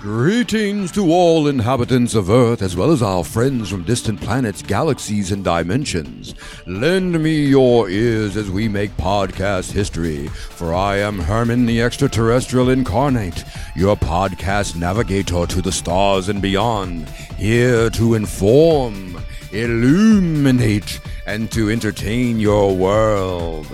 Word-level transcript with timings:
Greetings 0.00 0.92
to 0.92 1.10
all 1.10 1.48
inhabitants 1.48 2.14
of 2.14 2.28
Earth, 2.28 2.60
as 2.60 2.76
well 2.76 2.92
as 2.92 3.02
our 3.02 3.24
friends 3.24 3.70
from 3.70 3.82
distant 3.82 4.20
planets, 4.20 4.60
galaxies, 4.62 5.32
and 5.32 5.42
dimensions. 5.42 6.34
Lend 6.66 7.20
me 7.20 7.46
your 7.46 7.88
ears 7.88 8.36
as 8.36 8.50
we 8.50 8.68
make 8.68 8.94
podcast 8.98 9.72
history, 9.72 10.28
for 10.28 10.74
I 10.74 10.98
am 10.98 11.18
Herman 11.18 11.64
the 11.64 11.80
Extraterrestrial 11.80 12.68
Incarnate, 12.68 13.42
your 13.74 13.96
podcast 13.96 14.76
navigator 14.76 15.46
to 15.46 15.62
the 15.62 15.72
stars 15.72 16.28
and 16.28 16.42
beyond, 16.42 17.08
here 17.38 17.88
to 17.90 18.14
inform, 18.14 19.18
illuminate, 19.50 21.00
and 21.26 21.50
to 21.52 21.70
entertain 21.70 22.38
your 22.38 22.76
world. 22.76 23.66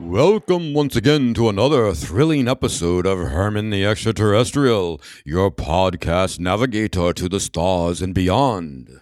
Welcome 0.00 0.74
once 0.74 0.96
again 0.96 1.34
to 1.34 1.48
another 1.48 1.94
thrilling 1.94 2.48
episode 2.48 3.06
of 3.06 3.28
Herman 3.28 3.70
the 3.70 3.84
Extraterrestrial, 3.84 5.00
your 5.24 5.52
podcast 5.52 6.40
navigator 6.40 7.12
to 7.12 7.28
the 7.28 7.38
stars 7.38 8.02
and 8.02 8.12
beyond. 8.12 9.00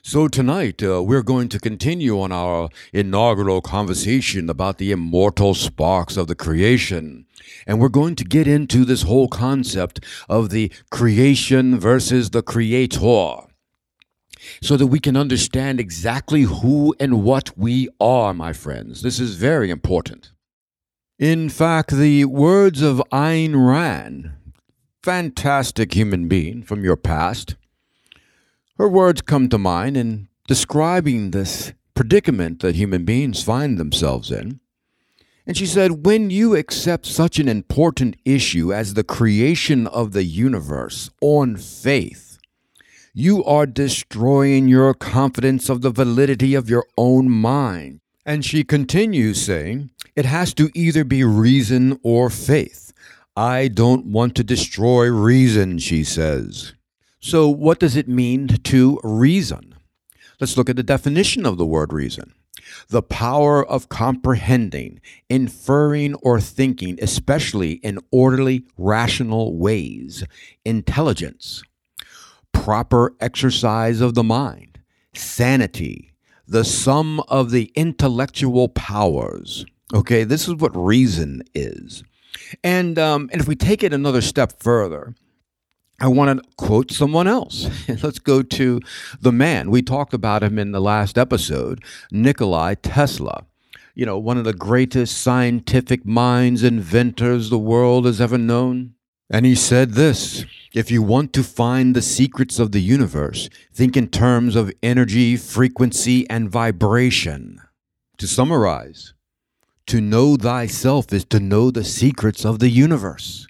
So, 0.00 0.26
tonight 0.26 0.82
uh, 0.82 1.02
we're 1.02 1.22
going 1.22 1.50
to 1.50 1.60
continue 1.60 2.18
on 2.22 2.32
our 2.32 2.70
inaugural 2.90 3.60
conversation 3.60 4.48
about 4.48 4.78
the 4.78 4.92
immortal 4.92 5.52
sparks 5.52 6.16
of 6.16 6.26
the 6.26 6.34
creation. 6.34 7.26
And 7.66 7.78
we're 7.78 7.90
going 7.90 8.14
to 8.14 8.24
get 8.24 8.48
into 8.48 8.86
this 8.86 9.02
whole 9.02 9.28
concept 9.28 10.02
of 10.26 10.48
the 10.48 10.72
creation 10.90 11.78
versus 11.78 12.30
the 12.30 12.42
creator 12.42 13.47
so 14.62 14.76
that 14.76 14.86
we 14.86 15.00
can 15.00 15.16
understand 15.16 15.80
exactly 15.80 16.42
who 16.42 16.94
and 17.00 17.24
what 17.24 17.56
we 17.56 17.88
are, 18.00 18.34
my 18.34 18.52
friends. 18.52 19.02
This 19.02 19.20
is 19.20 19.36
very 19.36 19.70
important. 19.70 20.32
In 21.18 21.48
fact, 21.48 21.90
the 21.90 22.24
words 22.26 22.80
of 22.80 23.02
Ayn 23.12 23.54
Rand, 23.54 24.32
fantastic 25.02 25.94
human 25.94 26.28
being 26.28 26.62
from 26.62 26.84
your 26.84 26.96
past, 26.96 27.56
her 28.78 28.88
words 28.88 29.20
come 29.22 29.48
to 29.48 29.58
mind 29.58 29.96
in 29.96 30.28
describing 30.46 31.32
this 31.32 31.72
predicament 31.94 32.60
that 32.60 32.76
human 32.76 33.04
beings 33.04 33.42
find 33.42 33.76
themselves 33.78 34.30
in. 34.30 34.60
And 35.48 35.56
she 35.56 35.66
said, 35.66 36.06
When 36.06 36.30
you 36.30 36.54
accept 36.54 37.06
such 37.06 37.38
an 37.38 37.48
important 37.48 38.16
issue 38.24 38.72
as 38.72 38.94
the 38.94 39.02
creation 39.02 39.86
of 39.88 40.12
the 40.12 40.22
universe 40.22 41.10
on 41.20 41.56
faith, 41.56 42.27
you 43.18 43.42
are 43.42 43.66
destroying 43.66 44.68
your 44.68 44.94
confidence 44.94 45.68
of 45.68 45.82
the 45.82 45.90
validity 45.90 46.54
of 46.54 46.70
your 46.70 46.86
own 46.96 47.28
mind. 47.28 47.98
And 48.24 48.44
she 48.44 48.62
continues 48.62 49.44
saying, 49.44 49.90
it 50.14 50.24
has 50.24 50.54
to 50.54 50.70
either 50.72 51.02
be 51.02 51.24
reason 51.24 51.98
or 52.04 52.30
faith. 52.30 52.92
I 53.36 53.66
don't 53.66 54.06
want 54.06 54.36
to 54.36 54.44
destroy 54.44 55.08
reason, 55.08 55.78
she 55.78 56.04
says. 56.04 56.74
So, 57.18 57.48
what 57.48 57.80
does 57.80 57.96
it 57.96 58.06
mean 58.06 58.46
to 58.46 59.00
reason? 59.02 59.74
Let's 60.38 60.56
look 60.56 60.70
at 60.70 60.76
the 60.76 60.84
definition 60.84 61.44
of 61.44 61.58
the 61.58 61.66
word 61.66 61.92
reason 61.92 62.34
the 62.88 63.02
power 63.02 63.66
of 63.66 63.88
comprehending, 63.88 65.00
inferring, 65.28 66.14
or 66.16 66.38
thinking, 66.38 66.98
especially 67.02 67.72
in 67.72 67.98
orderly, 68.12 68.64
rational 68.76 69.56
ways, 69.56 70.22
intelligence 70.64 71.64
proper 72.52 73.14
exercise 73.20 74.00
of 74.00 74.14
the 74.14 74.24
mind, 74.24 74.78
sanity, 75.14 76.12
the 76.46 76.64
sum 76.64 77.20
of 77.28 77.50
the 77.50 77.70
intellectual 77.74 78.68
powers. 78.68 79.64
Okay, 79.94 80.24
this 80.24 80.48
is 80.48 80.54
what 80.54 80.76
reason 80.76 81.42
is. 81.54 82.02
And, 82.62 82.98
um, 82.98 83.28
and 83.32 83.40
if 83.40 83.48
we 83.48 83.56
take 83.56 83.82
it 83.82 83.92
another 83.92 84.20
step 84.20 84.62
further, 84.62 85.14
I 86.00 86.08
want 86.08 86.38
to 86.38 86.48
quote 86.56 86.92
someone 86.92 87.26
else. 87.26 87.68
Let's 88.02 88.20
go 88.20 88.42
to 88.42 88.80
the 89.20 89.32
man. 89.32 89.70
We 89.70 89.82
talked 89.82 90.14
about 90.14 90.42
him 90.42 90.58
in 90.58 90.72
the 90.72 90.80
last 90.80 91.18
episode, 91.18 91.82
Nikolai 92.12 92.74
Tesla. 92.74 93.44
You 93.94 94.06
know, 94.06 94.16
one 94.16 94.38
of 94.38 94.44
the 94.44 94.52
greatest 94.52 95.20
scientific 95.20 96.06
minds, 96.06 96.62
inventors 96.62 97.50
the 97.50 97.58
world 97.58 98.06
has 98.06 98.20
ever 98.20 98.38
known. 98.38 98.94
And 99.30 99.44
he 99.44 99.54
said 99.54 99.92
this 99.92 100.44
if 100.72 100.90
you 100.90 101.02
want 101.02 101.32
to 101.34 101.42
find 101.42 101.94
the 101.94 102.02
secrets 102.02 102.58
of 102.58 102.72
the 102.72 102.80
universe, 102.80 103.48
think 103.72 103.96
in 103.96 104.08
terms 104.08 104.56
of 104.56 104.72
energy, 104.82 105.36
frequency, 105.36 106.28
and 106.30 106.50
vibration. 106.50 107.60
To 108.18 108.26
summarize, 108.26 109.14
to 109.86 110.00
know 110.00 110.36
thyself 110.36 111.12
is 111.12 111.24
to 111.26 111.40
know 111.40 111.70
the 111.70 111.84
secrets 111.84 112.44
of 112.44 112.58
the 112.58 112.68
universe. 112.68 113.46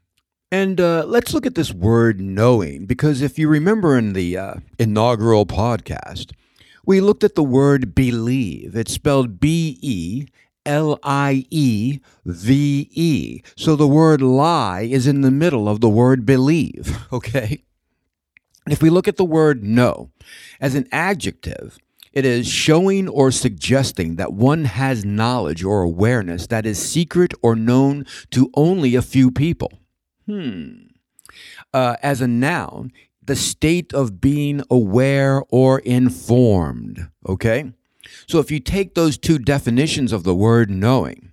And 0.50 0.81
uh, 0.81 1.05
let's 1.06 1.34
look 1.34 1.47
at 1.47 1.55
this 1.55 1.72
word 1.72 2.21
knowing, 2.21 2.87
because 2.87 3.22
if 3.22 3.38
you 3.38 3.49
remember 3.49 3.99
in 3.99 4.15
the 4.15 4.37
uh, 4.37 4.55
inaugural 4.78 5.47
podcast, 5.47 6.33
we 6.87 7.00
looked 7.00 7.25
at 7.25 7.34
the 7.34 7.43
word 7.43 7.94
believe. 7.94 8.75
It's 8.75 8.94
spelled 8.94 9.41
B 9.41 9.78
E 9.83 10.27
L 10.69 11.01
I 11.03 11.47
E 11.51 11.99
V 12.27 12.89
E. 12.93 13.41
So 13.56 13.75
the 13.75 13.89
word 13.89 14.21
lie 14.21 14.83
is 14.83 15.06
in 15.06 15.23
the 15.23 15.31
middle 15.31 15.69
of 15.69 15.81
the 15.81 15.89
word 15.89 16.27
believe, 16.27 16.97
okay? 17.12 17.65
If 18.69 18.83
we 18.83 18.91
look 18.91 19.09
at 19.09 19.17
the 19.17 19.25
word 19.25 19.65
know 19.65 20.11
as 20.61 20.75
an 20.75 20.87
adjective, 20.93 21.79
it 22.12 22.25
is 22.25 22.47
showing 22.47 23.09
or 23.09 23.31
suggesting 23.31 24.17
that 24.17 24.34
one 24.34 24.67
has 24.67 25.05
knowledge 25.05 25.65
or 25.65 25.83
awareness 25.83 26.47
that 26.49 26.67
is 26.67 26.79
secret 26.79 27.33
or 27.43 27.56
known 27.56 28.05
to 28.31 28.50
only 28.55 28.95
a 28.95 29.03
few 29.03 29.31
people. 29.31 29.73
Hmm. 30.27 30.89
Uh, 31.73 31.97
as 32.03 32.21
a 32.21 32.29
noun, 32.29 32.93
the 33.23 33.37
state 33.37 33.95
of 33.95 34.21
being 34.21 34.62
aware 34.71 35.43
or 35.49 35.79
informed. 35.81 37.09
Okay? 37.27 37.73
So 38.27 38.39
if 38.39 38.51
you 38.51 38.61
take 38.61 38.95
those 38.95 39.19
two 39.19 39.39
definitions 39.39 40.13
of 40.13 40.25
the 40.25 40.35
word 40.35 40.71
knowing, 40.71 41.33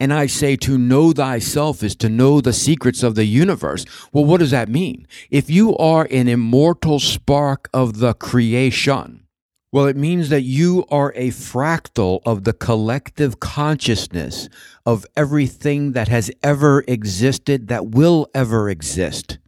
and 0.00 0.12
I 0.12 0.26
say 0.26 0.56
to 0.56 0.78
know 0.78 1.12
thyself 1.12 1.82
is 1.82 1.94
to 1.96 2.08
know 2.08 2.40
the 2.40 2.52
secrets 2.52 3.02
of 3.02 3.14
the 3.14 3.26
universe. 3.26 3.84
Well, 4.12 4.24
what 4.24 4.38
does 4.38 4.50
that 4.50 4.68
mean? 4.68 5.06
If 5.30 5.50
you 5.50 5.76
are 5.76 6.08
an 6.10 6.28
immortal 6.28 6.98
spark 6.98 7.68
of 7.74 7.98
the 7.98 8.14
creation, 8.14 9.24
well, 9.70 9.84
it 9.84 9.96
means 9.96 10.30
that 10.30 10.42
you 10.42 10.86
are 10.90 11.12
a 11.14 11.28
fractal 11.28 12.20
of 12.24 12.44
the 12.44 12.54
collective 12.54 13.38
consciousness 13.38 14.48
of 14.86 15.04
everything 15.14 15.92
that 15.92 16.08
has 16.08 16.30
ever 16.42 16.84
existed, 16.88 17.68
that 17.68 17.88
will 17.88 18.30
ever 18.34 18.70
exist. 18.70 19.38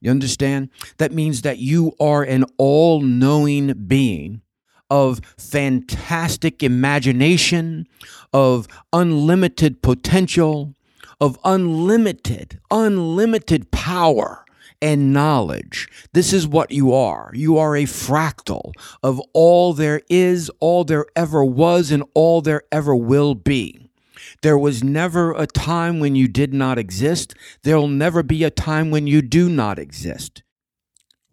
You 0.00 0.10
understand? 0.10 0.70
That 0.96 1.12
means 1.12 1.42
that 1.42 1.58
you 1.58 1.92
are 2.00 2.22
an 2.22 2.44
all 2.56 3.02
knowing 3.02 3.74
being 3.86 4.40
of 4.90 5.20
fantastic 5.38 6.62
imagination, 6.62 7.86
of 8.32 8.66
unlimited 8.92 9.82
potential, 9.82 10.74
of 11.20 11.38
unlimited, 11.44 12.60
unlimited 12.70 13.70
power 13.70 14.44
and 14.82 15.12
knowledge. 15.12 15.88
This 16.12 16.32
is 16.32 16.46
what 16.46 16.70
you 16.70 16.92
are. 16.92 17.30
You 17.34 17.58
are 17.58 17.76
a 17.76 17.84
fractal 17.84 18.72
of 19.02 19.20
all 19.32 19.72
there 19.72 20.02
is, 20.08 20.50
all 20.60 20.84
there 20.84 21.06
ever 21.16 21.44
was, 21.44 21.90
and 21.90 22.04
all 22.14 22.42
there 22.42 22.62
ever 22.70 22.94
will 22.94 23.34
be. 23.34 23.88
There 24.42 24.58
was 24.58 24.84
never 24.84 25.32
a 25.32 25.46
time 25.46 25.98
when 25.98 26.14
you 26.14 26.28
did 26.28 26.52
not 26.52 26.78
exist. 26.78 27.34
There'll 27.62 27.88
never 27.88 28.22
be 28.22 28.44
a 28.44 28.50
time 28.50 28.90
when 28.90 29.06
you 29.06 29.22
do 29.22 29.48
not 29.48 29.78
exist. 29.78 30.42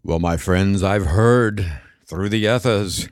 Well, 0.03 0.19
my 0.19 0.37
friends, 0.37 0.83
I've 0.83 1.07
heard 1.07 1.79
through 2.05 2.29
the 2.29 2.45
ethers 2.45 3.09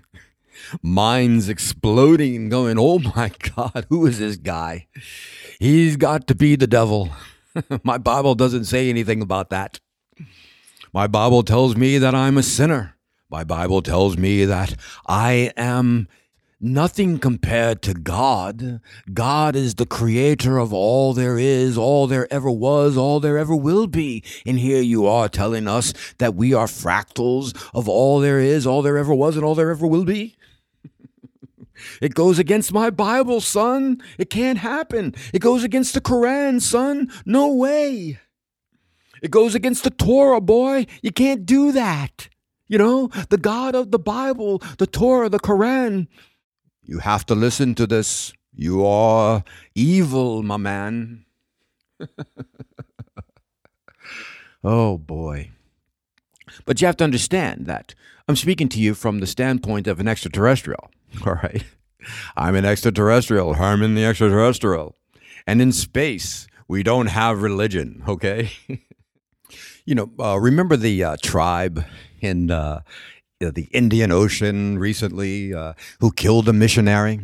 minds 0.81 1.49
exploding, 1.49 2.35
and 2.35 2.51
going, 2.51 2.77
oh 2.79 2.99
my 2.99 3.31
God, 3.55 3.85
who 3.89 4.05
is 4.05 4.19
this 4.19 4.37
guy? 4.37 4.87
He's 5.59 5.97
got 5.97 6.27
to 6.27 6.35
be 6.35 6.55
the 6.55 6.67
devil. 6.67 7.09
My 7.83 7.97
Bible 7.97 8.35
doesn't 8.35 8.65
say 8.65 8.89
anything 8.89 9.21
about 9.21 9.49
that. 9.49 9.79
My 10.93 11.07
Bible 11.07 11.43
tells 11.43 11.75
me 11.75 11.97
that 11.97 12.15
I'm 12.15 12.37
a 12.37 12.43
sinner. 12.43 12.95
My 13.29 13.43
Bible 13.43 13.81
tells 13.81 14.17
me 14.17 14.43
that 14.45 14.75
I 15.07 15.53
am 15.55 16.07
nothing 16.59 17.17
compared 17.17 17.81
to 17.81 17.93
God. 17.93 18.81
God 19.13 19.55
is 19.55 19.75
the 19.75 19.85
creator 19.85 20.57
of 20.57 20.73
all 20.73 21.13
there 21.13 21.39
is, 21.39 21.77
all 21.77 22.07
there 22.07 22.31
ever 22.31 22.51
was, 22.51 22.97
all 22.97 23.19
there 23.19 23.37
ever 23.37 23.55
will 23.55 23.87
be. 23.87 24.23
And 24.45 24.59
here 24.59 24.81
you 24.81 25.07
are 25.07 25.29
telling 25.29 25.67
us 25.67 25.93
that 26.19 26.35
we 26.35 26.53
are 26.53 26.67
fractals 26.67 27.55
of 27.73 27.89
all 27.89 28.19
there 28.19 28.39
is, 28.39 28.67
all 28.67 28.81
there 28.81 28.97
ever 28.97 29.13
was, 29.13 29.35
and 29.35 29.45
all 29.45 29.55
there 29.55 29.71
ever 29.71 29.87
will 29.87 30.05
be. 30.05 30.35
It 32.01 32.13
goes 32.13 32.39
against 32.39 32.73
my 32.73 32.89
Bible, 32.89 33.41
son. 33.41 34.01
It 34.17 34.29
can't 34.29 34.59
happen. 34.59 35.15
It 35.33 35.39
goes 35.39 35.63
against 35.63 35.93
the 35.93 36.01
Quran, 36.01 36.61
son. 36.61 37.11
No 37.25 37.53
way. 37.53 38.19
It 39.21 39.31
goes 39.31 39.55
against 39.55 39.83
the 39.83 39.91
Torah, 39.91 40.41
boy. 40.41 40.87
You 41.01 41.11
can't 41.11 41.45
do 41.45 41.71
that. 41.71 42.29
You 42.67 42.77
know, 42.77 43.07
the 43.29 43.37
God 43.37 43.75
of 43.75 43.91
the 43.91 43.99
Bible, 43.99 44.61
the 44.77 44.87
Torah, 44.87 45.29
the 45.29 45.39
Quran. 45.39 46.07
You 46.83 46.99
have 46.99 47.25
to 47.27 47.35
listen 47.35 47.75
to 47.75 47.85
this. 47.85 48.33
You 48.53 48.85
are 48.85 49.43
evil, 49.75 50.41
my 50.43 50.57
man. 50.57 51.25
oh 54.63 54.97
boy. 54.97 55.51
But 56.65 56.81
you 56.81 56.87
have 56.87 56.97
to 56.97 57.03
understand 57.03 57.65
that 57.67 57.95
I'm 58.27 58.35
speaking 58.35 58.69
to 58.69 58.79
you 58.79 58.93
from 58.93 59.19
the 59.19 59.27
standpoint 59.27 59.87
of 59.87 59.99
an 59.99 60.07
extraterrestrial. 60.07 60.89
All 61.25 61.33
right. 61.33 61.63
I'm 62.35 62.55
an 62.55 62.65
extraterrestrial, 62.65 63.55
Herman 63.55 63.95
the 63.95 64.05
extraterrestrial. 64.05 64.95
And 65.45 65.61
in 65.61 65.71
space, 65.71 66.47
we 66.67 66.83
don't 66.83 67.07
have 67.07 67.41
religion, 67.41 68.03
okay? 68.07 68.51
you 69.85 69.95
know, 69.95 70.09
uh, 70.19 70.39
remember 70.39 70.77
the 70.77 71.03
uh, 71.03 71.17
tribe 71.21 71.85
in 72.21 72.51
uh, 72.51 72.81
the 73.39 73.67
Indian 73.71 74.11
Ocean 74.11 74.77
recently 74.79 75.53
uh, 75.53 75.73
who 75.99 76.11
killed 76.11 76.47
a 76.47 76.53
missionary? 76.53 77.19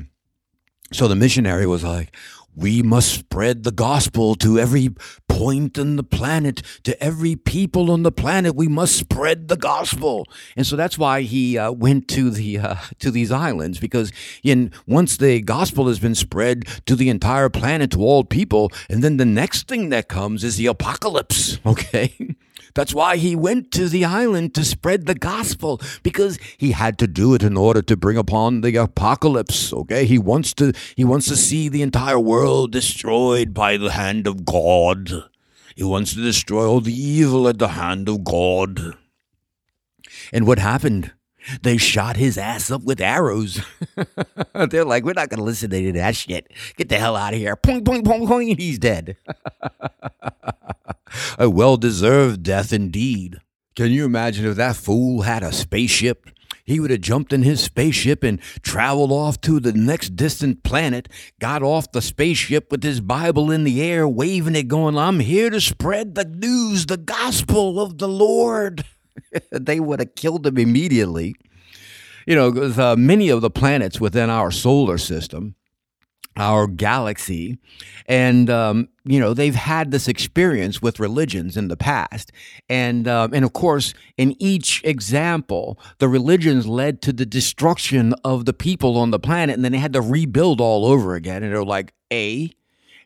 So 0.94 1.08
the 1.08 1.16
missionary 1.16 1.66
was 1.66 1.84
like, 1.84 2.16
we 2.58 2.82
must 2.82 3.14
spread 3.14 3.64
the 3.64 3.72
gospel 3.72 4.34
to 4.36 4.58
every 4.58 4.90
point 5.30 5.78
on 5.78 5.96
the 5.96 6.04
planet, 6.04 6.64
to 6.84 7.02
every 7.02 7.36
people 7.36 7.92
on 7.92 8.02
the 8.02 8.12
planet. 8.12 8.56
We 8.56 8.68
must 8.68 8.98
spread 8.98 9.48
the 9.48 9.56
gospel, 9.56 10.26
and 10.56 10.66
so 10.66 10.76
that's 10.76 10.98
why 10.98 11.22
he 11.22 11.58
uh, 11.58 11.72
went 11.72 12.08
to 12.10 12.32
the 12.32 12.58
uh, 12.58 12.76
to 13.00 13.12
these 13.12 13.32
islands 13.32 13.80
because 13.80 14.12
in 14.44 14.72
once 14.88 15.18
the 15.18 15.42
gospel 15.42 15.88
has 15.88 16.00
been 16.00 16.16
spread 16.16 16.66
to 16.88 16.96
the 16.96 17.10
entire 17.10 17.50
planet 17.50 17.92
to 17.92 18.00
all 18.00 18.24
people, 18.24 18.72
and 18.90 19.04
then 19.04 19.18
the 19.18 19.26
next 19.26 19.68
thing 19.68 19.90
that 19.90 20.08
comes 20.08 20.44
is 20.44 20.58
the 20.58 20.66
apocalypse. 20.66 21.60
Okay. 21.68 22.36
That's 22.78 22.94
why 22.94 23.18
he 23.18 23.36
went 23.36 23.72
to 23.72 23.90
the 23.90 24.06
island 24.06 24.54
to 24.54 24.64
spread 24.64 25.08
the 25.08 25.16
gospel 25.16 25.82
because 26.04 26.38
he 26.60 26.74
had 26.74 27.00
to 27.00 27.08
do 27.08 27.34
it 27.34 27.42
in 27.42 27.58
order 27.58 27.82
to 27.82 27.98
bring 27.98 28.18
upon 28.18 28.62
the 28.62 28.76
apocalypse. 28.76 29.74
Okay, 29.74 30.06
he 30.06 30.20
wants 30.20 30.54
to 30.54 30.74
he 30.96 31.04
wants 31.04 31.26
to 31.30 31.36
see 31.36 31.70
the 31.70 31.82
entire 31.82 32.20
world 32.20 32.72
destroyed 32.72 33.52
by 33.52 33.78
the 33.78 33.94
hand 33.94 34.28
of 34.28 34.46
God. 34.46 35.24
He 35.76 35.84
wants 35.84 36.14
to 36.14 36.22
destroy 36.22 36.70
all 36.70 36.80
the 36.80 36.94
evil 36.94 37.48
at 37.48 37.58
the 37.58 37.70
hand 37.70 38.08
of 38.08 38.24
God. 38.24 38.96
And 40.32 40.46
what 40.46 40.60
happened? 40.60 41.14
They 41.64 41.78
shot 41.78 42.18
his 42.18 42.38
ass 42.38 42.70
up 42.70 42.84
with 42.84 43.02
arrows. 43.02 43.60
They're 44.70 44.86
like, 44.86 45.04
we're 45.04 45.14
not 45.14 45.30
going 45.30 45.40
to 45.40 45.44
listen 45.44 45.72
to 45.72 45.92
that 45.94 46.16
shit. 46.16 46.52
Get 46.76 46.90
the 46.90 47.00
hell 47.00 47.16
out 47.16 47.34
of 47.34 47.40
here. 47.40 47.56
Point, 47.56 47.86
point, 47.86 48.06
point, 48.06 48.50
and 48.50 48.60
he's 48.60 48.78
dead. 48.78 49.18
a 51.38 51.50
well 51.50 51.78
deserved 51.78 52.44
death 52.44 52.74
indeed. 52.74 53.40
Can 53.76 53.92
you 53.92 54.06
imagine 54.06 54.46
if 54.46 54.56
that 54.56 54.76
fool 54.76 55.22
had 55.22 55.44
a 55.44 55.52
spaceship? 55.52 56.30
He 56.68 56.82
would 56.82 56.92
have 56.92 57.00
jumped 57.00 57.32
in 57.32 57.44
his 57.44 57.62
spaceship 57.62 58.24
and 58.24 58.42
traveled 58.62 59.12
off 59.12 59.40
to 59.42 59.62
the 59.62 59.72
next 59.72 60.18
distant 60.18 60.64
planet, 60.64 61.08
got 61.40 61.64
off 61.64 61.94
the 61.94 62.02
spaceship 62.02 62.70
with 62.72 62.84
his 62.84 63.00
Bible 63.00 63.52
in 63.52 63.64
the 63.64 63.82
air, 63.82 64.06
waving 64.06 64.56
it, 64.56 64.68
going, 64.68 64.98
I'm 64.98 65.22
here 65.22 65.50
to 65.50 65.62
spread 65.62 66.16
the 66.16 66.26
news, 66.26 66.88
the 66.88 66.98
gospel 66.98 67.80
of 67.80 68.00
the 68.00 68.10
Lord. 68.10 68.84
they 69.52 69.80
would 69.80 70.02
have 70.02 70.16
killed 70.16 70.46
him 70.46 70.58
immediately. 70.58 71.36
You 72.26 72.36
know, 72.36 72.74
uh, 72.78 72.98
many 72.98 73.30
of 73.30 73.40
the 73.40 73.50
planets 73.50 74.02
within 74.02 74.30
our 74.30 74.52
solar 74.52 74.98
system, 74.98 75.56
our 76.38 76.68
galaxy, 76.68 77.58
and 78.06 78.50
um, 78.50 78.88
you 79.04 79.20
know 79.20 79.34
they've 79.34 79.56
had 79.56 79.92
this 79.92 80.08
experience 80.08 80.82
with 80.82 81.00
religions 81.00 81.58
in 81.58 81.68
the 81.68 81.78
past, 81.78 82.32
and 82.70 83.08
um, 83.08 83.34
and 83.34 83.44
of 83.44 83.54
course, 83.54 83.94
in 84.18 84.36
each 84.42 84.82
example, 84.86 85.80
the 85.98 86.08
religions 86.08 86.66
led 86.66 87.02
to 87.02 87.12
the 87.12 87.26
destruction 87.26 88.14
of 88.24 88.46
the 88.46 88.54
people 88.54 88.98
on 88.98 89.12
the 89.12 89.20
planet, 89.20 89.56
and 89.56 89.66
then 89.66 89.72
they 89.72 89.78
had 89.80 89.94
to 89.94 90.02
rebuild 90.02 90.62
all 90.62 90.86
over 90.86 91.16
again. 91.16 91.44
And 91.44 91.54
they're 91.54 91.64
like, 91.64 91.94
a 92.12 92.52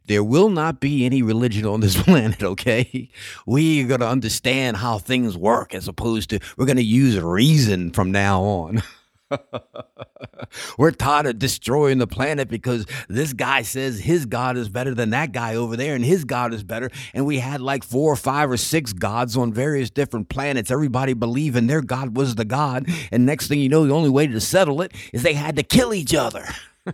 there 0.07 0.23
will 0.23 0.49
not 0.49 0.79
be 0.79 1.05
any 1.05 1.21
religion 1.21 1.65
on 1.65 1.79
this 1.79 1.95
planet, 2.03 2.43
okay? 2.43 3.09
We're 3.45 3.87
going 3.87 3.99
to 4.01 4.07
understand 4.07 4.77
how 4.77 4.97
things 4.97 5.37
work 5.37 5.73
as 5.73 5.87
opposed 5.87 6.29
to 6.31 6.39
we're 6.57 6.65
going 6.65 6.77
to 6.77 6.83
use 6.83 7.19
reason 7.19 7.91
from 7.91 8.11
now 8.11 8.41
on. 8.41 8.83
We're 10.77 10.91
tired 10.91 11.25
of 11.27 11.39
destroying 11.39 11.97
the 11.97 12.07
planet 12.07 12.49
because 12.49 12.85
this 13.07 13.33
guy 13.33 13.61
says 13.61 13.99
his 13.99 14.25
God 14.25 14.57
is 14.57 14.69
better 14.69 14.93
than 14.93 15.11
that 15.11 15.31
guy 15.31 15.55
over 15.55 15.75
there, 15.75 15.95
and 15.95 16.03
his 16.03 16.25
God 16.25 16.53
is 16.53 16.63
better. 16.63 16.89
And 17.13 17.25
we 17.25 17.39
had 17.39 17.61
like 17.61 17.83
four 17.83 18.11
or 18.11 18.17
five 18.17 18.51
or 18.51 18.57
six 18.57 18.93
gods 18.93 19.37
on 19.37 19.53
various 19.53 19.89
different 19.89 20.29
planets. 20.29 20.71
Everybody 20.71 21.13
believing 21.13 21.67
their 21.67 21.81
God 21.81 22.17
was 22.17 22.35
the 22.35 22.45
God. 22.45 22.87
And 23.11 23.25
next 23.25 23.47
thing 23.47 23.59
you 23.59 23.69
know, 23.69 23.85
the 23.85 23.93
only 23.93 24.09
way 24.09 24.27
to 24.27 24.39
settle 24.39 24.81
it 24.81 24.93
is 25.13 25.23
they 25.23 25.33
had 25.33 25.55
to 25.55 25.63
kill 25.63 25.93
each 25.93 26.13
other. 26.13 26.45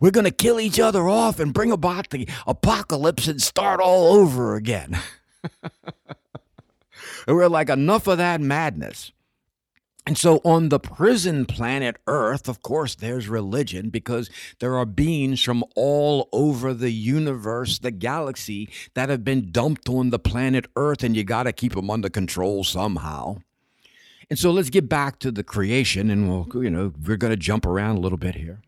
We're 0.00 0.10
going 0.10 0.24
to 0.24 0.32
kill 0.32 0.58
each 0.58 0.80
other 0.80 1.08
off 1.08 1.38
and 1.38 1.54
bring 1.54 1.70
about 1.70 2.10
the 2.10 2.28
apocalypse 2.44 3.28
and 3.28 3.40
start 3.40 3.80
all 3.80 4.14
over 4.14 4.56
again. 4.56 4.98
and 5.62 7.36
we're 7.36 7.46
like, 7.48 7.68
enough 7.68 8.08
of 8.08 8.18
that 8.18 8.40
madness. 8.40 9.12
And 10.04 10.18
so 10.18 10.40
on 10.44 10.68
the 10.68 10.80
prison 10.80 11.46
planet 11.46 11.96
Earth, 12.08 12.48
of 12.48 12.60
course, 12.62 12.96
there's 12.96 13.28
religion 13.28 13.88
because 13.88 14.30
there 14.58 14.76
are 14.76 14.84
beings 14.84 15.40
from 15.42 15.62
all 15.76 16.28
over 16.32 16.74
the 16.74 16.90
universe, 16.90 17.78
the 17.78 17.92
galaxy, 17.92 18.68
that 18.94 19.10
have 19.10 19.24
been 19.24 19.52
dumped 19.52 19.88
on 19.88 20.10
the 20.10 20.18
planet 20.18 20.66
Earth, 20.74 21.04
and 21.04 21.16
you 21.16 21.22
got 21.22 21.44
to 21.44 21.52
keep 21.52 21.74
them 21.74 21.88
under 21.88 22.08
control 22.08 22.64
somehow. 22.64 23.42
And 24.28 24.38
so 24.38 24.50
let's 24.50 24.70
get 24.70 24.88
back 24.88 25.20
to 25.20 25.30
the 25.30 25.44
creation, 25.44 26.10
and 26.10 26.28
we'll, 26.28 26.64
you 26.64 26.70
know, 26.70 26.92
we're 27.06 27.16
going 27.16 27.32
to 27.32 27.36
jump 27.36 27.64
around 27.64 27.96
a 27.96 28.00
little 28.00 28.18
bit 28.18 28.34
here. 28.34 28.60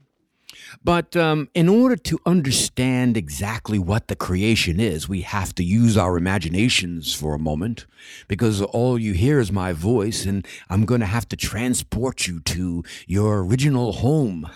But 0.82 1.16
um, 1.16 1.48
in 1.54 1.68
order 1.68 1.96
to 1.96 2.18
understand 2.26 3.16
exactly 3.16 3.78
what 3.78 4.08
the 4.08 4.16
creation 4.16 4.80
is, 4.80 5.08
we 5.08 5.22
have 5.22 5.54
to 5.56 5.64
use 5.64 5.96
our 5.96 6.16
imaginations 6.16 7.14
for 7.14 7.34
a 7.34 7.38
moment 7.38 7.86
because 8.28 8.60
all 8.62 8.98
you 8.98 9.12
hear 9.12 9.38
is 9.38 9.52
my 9.52 9.72
voice, 9.72 10.24
and 10.24 10.46
I'm 10.68 10.84
going 10.84 11.00
to 11.00 11.06
have 11.06 11.28
to 11.28 11.36
transport 11.36 12.26
you 12.26 12.40
to 12.40 12.82
your 13.06 13.44
original 13.44 13.92
home. 13.92 14.50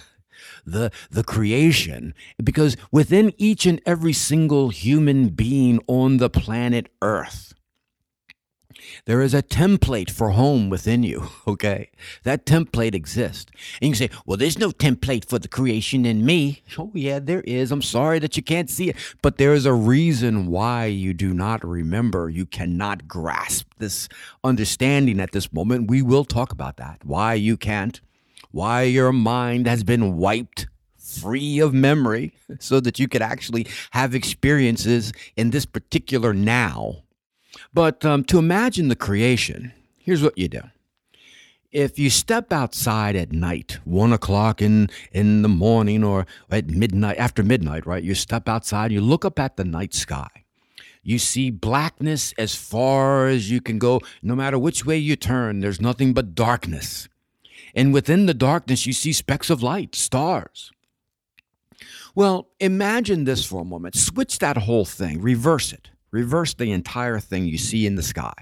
The, 0.66 0.90
the 1.10 1.24
creation, 1.24 2.14
because 2.42 2.76
within 2.92 3.32
each 3.38 3.64
and 3.64 3.80
every 3.86 4.12
single 4.12 4.68
human 4.68 5.30
being 5.30 5.80
on 5.86 6.18
the 6.18 6.28
planet 6.28 6.90
Earth, 7.00 7.54
there 9.04 9.20
is 9.22 9.34
a 9.34 9.42
template 9.42 10.10
for 10.10 10.30
home 10.30 10.70
within 10.70 11.02
you, 11.02 11.28
okay? 11.46 11.90
That 12.24 12.46
template 12.46 12.94
exists. 12.94 13.50
And 13.80 13.88
you 13.88 13.94
can 13.94 14.08
say, 14.08 14.16
well, 14.26 14.36
there's 14.36 14.58
no 14.58 14.70
template 14.70 15.24
for 15.24 15.38
the 15.38 15.48
creation 15.48 16.06
in 16.06 16.24
me. 16.24 16.62
Oh, 16.80 16.92
yeah, 16.94 17.18
there 17.18 17.40
is. 17.40 17.72
I'm 17.72 17.82
sorry 17.82 18.20
that 18.20 18.36
you 18.36 18.42
can't 18.42 18.70
see 18.70 18.90
it. 18.90 18.96
But 19.20 19.36
there 19.36 19.52
is 19.52 19.66
a 19.66 19.72
reason 19.72 20.46
why 20.46 20.84
you 20.84 21.12
do 21.12 21.34
not 21.34 21.66
remember. 21.66 22.28
You 22.28 22.46
cannot 22.46 23.08
grasp 23.08 23.66
this 23.78 24.08
understanding 24.44 25.18
at 25.18 25.32
this 25.32 25.52
moment. 25.52 25.90
We 25.90 26.02
will 26.02 26.24
talk 26.24 26.52
about 26.52 26.76
that. 26.76 27.00
Why 27.04 27.34
you 27.34 27.56
can't, 27.56 28.00
why 28.52 28.82
your 28.82 29.12
mind 29.12 29.66
has 29.66 29.82
been 29.82 30.16
wiped 30.18 30.68
free 30.96 31.58
of 31.58 31.74
memory 31.74 32.32
so 32.60 32.80
that 32.80 32.98
you 32.98 33.08
could 33.08 33.22
actually 33.22 33.66
have 33.90 34.14
experiences 34.14 35.12
in 35.36 35.50
this 35.50 35.66
particular 35.66 36.32
now 36.32 37.02
but 37.72 38.04
um, 38.04 38.24
to 38.24 38.38
imagine 38.38 38.88
the 38.88 38.96
creation, 38.96 39.72
here's 39.98 40.22
what 40.22 40.38
you 40.38 40.48
do. 40.48 40.62
If 41.70 41.98
you 41.98 42.08
step 42.08 42.50
outside 42.50 43.14
at 43.14 43.30
night, 43.30 43.78
one 43.84 44.12
o'clock 44.12 44.62
in, 44.62 44.88
in 45.12 45.42
the 45.42 45.48
morning 45.48 46.02
or 46.02 46.26
at 46.50 46.68
midnight, 46.68 47.18
after 47.18 47.42
midnight, 47.42 47.86
right? 47.86 48.02
You 48.02 48.14
step 48.14 48.48
outside, 48.48 48.90
you 48.90 49.02
look 49.02 49.24
up 49.24 49.38
at 49.38 49.56
the 49.56 49.64
night 49.64 49.92
sky. 49.92 50.28
You 51.02 51.18
see 51.18 51.50
blackness 51.50 52.32
as 52.38 52.54
far 52.54 53.28
as 53.28 53.50
you 53.50 53.60
can 53.60 53.78
go. 53.78 54.00
No 54.22 54.34
matter 54.34 54.58
which 54.58 54.86
way 54.86 54.96
you 54.96 55.14
turn, 55.14 55.60
there's 55.60 55.80
nothing 55.80 56.14
but 56.14 56.34
darkness. 56.34 57.08
And 57.74 57.92
within 57.92 58.26
the 58.26 58.34
darkness, 58.34 58.86
you 58.86 58.92
see 58.92 59.12
specks 59.12 59.50
of 59.50 59.62
light, 59.62 59.94
stars. 59.94 60.72
Well, 62.14 62.48
imagine 62.60 63.24
this 63.24 63.44
for 63.44 63.62
a 63.62 63.64
moment. 63.64 63.94
Switch 63.94 64.38
that 64.38 64.56
whole 64.56 64.84
thing, 64.84 65.20
reverse 65.20 65.72
it. 65.72 65.90
Reverse 66.10 66.54
the 66.54 66.72
entire 66.72 67.20
thing 67.20 67.46
you 67.46 67.58
see 67.58 67.86
in 67.86 67.96
the 67.96 68.02
sky. 68.02 68.34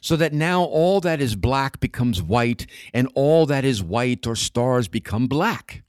So 0.00 0.16
that 0.16 0.32
now 0.32 0.62
all 0.62 1.00
that 1.00 1.20
is 1.20 1.34
black 1.34 1.80
becomes 1.80 2.22
white, 2.22 2.66
and 2.92 3.08
all 3.14 3.46
that 3.46 3.64
is 3.64 3.82
white 3.82 4.26
or 4.26 4.36
stars 4.36 4.88
become 4.88 5.26
black. 5.26 5.82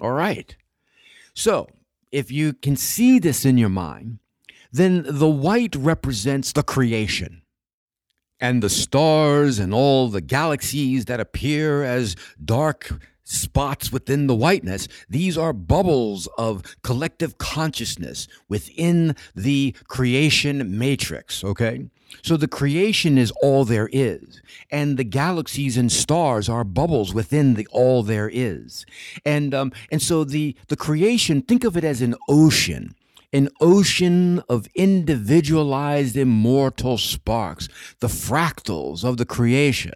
All 0.00 0.12
right. 0.12 0.54
So, 1.34 1.68
if 2.10 2.30
you 2.30 2.52
can 2.52 2.76
see 2.76 3.18
this 3.18 3.44
in 3.44 3.58
your 3.58 3.68
mind, 3.68 4.18
then 4.70 5.04
the 5.06 5.28
white 5.28 5.74
represents 5.76 6.52
the 6.52 6.62
creation. 6.62 7.42
And 8.40 8.62
the 8.62 8.70
stars 8.70 9.58
and 9.58 9.72
all 9.72 10.08
the 10.08 10.20
galaxies 10.20 11.04
that 11.04 11.20
appear 11.20 11.84
as 11.84 12.16
dark 12.44 12.90
spots 13.32 13.90
within 13.90 14.26
the 14.26 14.34
whiteness. 14.34 14.88
These 15.08 15.38
are 15.38 15.52
bubbles 15.52 16.28
of 16.38 16.62
collective 16.82 17.38
consciousness 17.38 18.28
within 18.48 19.16
the 19.34 19.74
creation 19.88 20.78
matrix, 20.78 21.42
okay? 21.42 21.86
So 22.22 22.36
the 22.36 22.48
creation 22.48 23.16
is 23.16 23.32
all 23.42 23.64
there 23.64 23.88
is, 23.90 24.42
and 24.70 24.98
the 24.98 25.04
galaxies 25.04 25.78
and 25.78 25.90
stars 25.90 26.48
are 26.48 26.62
bubbles 26.64 27.14
within 27.14 27.54
the 27.54 27.66
all 27.72 28.02
there 28.02 28.30
is, 28.32 28.84
and 29.24 29.54
um, 29.54 29.72
and 29.90 30.02
so 30.02 30.22
the 30.22 30.54
the 30.68 30.76
creation 30.76 31.40
think 31.40 31.64
of 31.64 31.76
it 31.76 31.84
as 31.84 32.02
an 32.02 32.14
ocean, 32.28 32.94
an 33.32 33.48
ocean 33.62 34.42
of 34.48 34.68
individualized 34.74 36.16
immortal 36.16 36.98
sparks, 36.98 37.68
the 38.00 38.08
fractals 38.08 39.04
of 39.04 39.16
the 39.16 39.26
creation, 39.26 39.94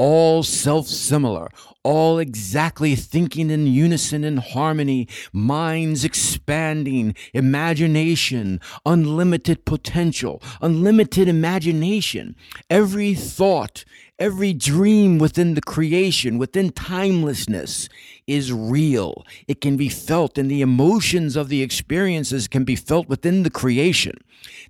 all 0.00 0.42
self 0.42 0.86
similar, 0.86 1.50
all 1.82 2.18
exactly 2.18 2.94
thinking 2.94 3.50
in 3.50 3.66
unison 3.66 4.24
and 4.24 4.38
harmony, 4.38 5.06
minds 5.30 6.06
expanding, 6.06 7.14
imagination, 7.34 8.60
unlimited 8.86 9.66
potential, 9.66 10.42
unlimited 10.62 11.28
imagination. 11.28 12.34
Every 12.70 13.12
thought, 13.12 13.84
every 14.18 14.54
dream 14.54 15.18
within 15.18 15.52
the 15.52 15.60
creation, 15.60 16.38
within 16.38 16.70
timelessness, 16.70 17.90
is 18.26 18.54
real. 18.54 19.26
It 19.46 19.60
can 19.60 19.76
be 19.76 19.90
felt, 19.90 20.38
and 20.38 20.50
the 20.50 20.62
emotions 20.62 21.36
of 21.36 21.50
the 21.50 21.60
experiences 21.60 22.48
can 22.48 22.64
be 22.64 22.74
felt 22.74 23.06
within 23.10 23.42
the 23.42 23.50
creation. 23.50 24.16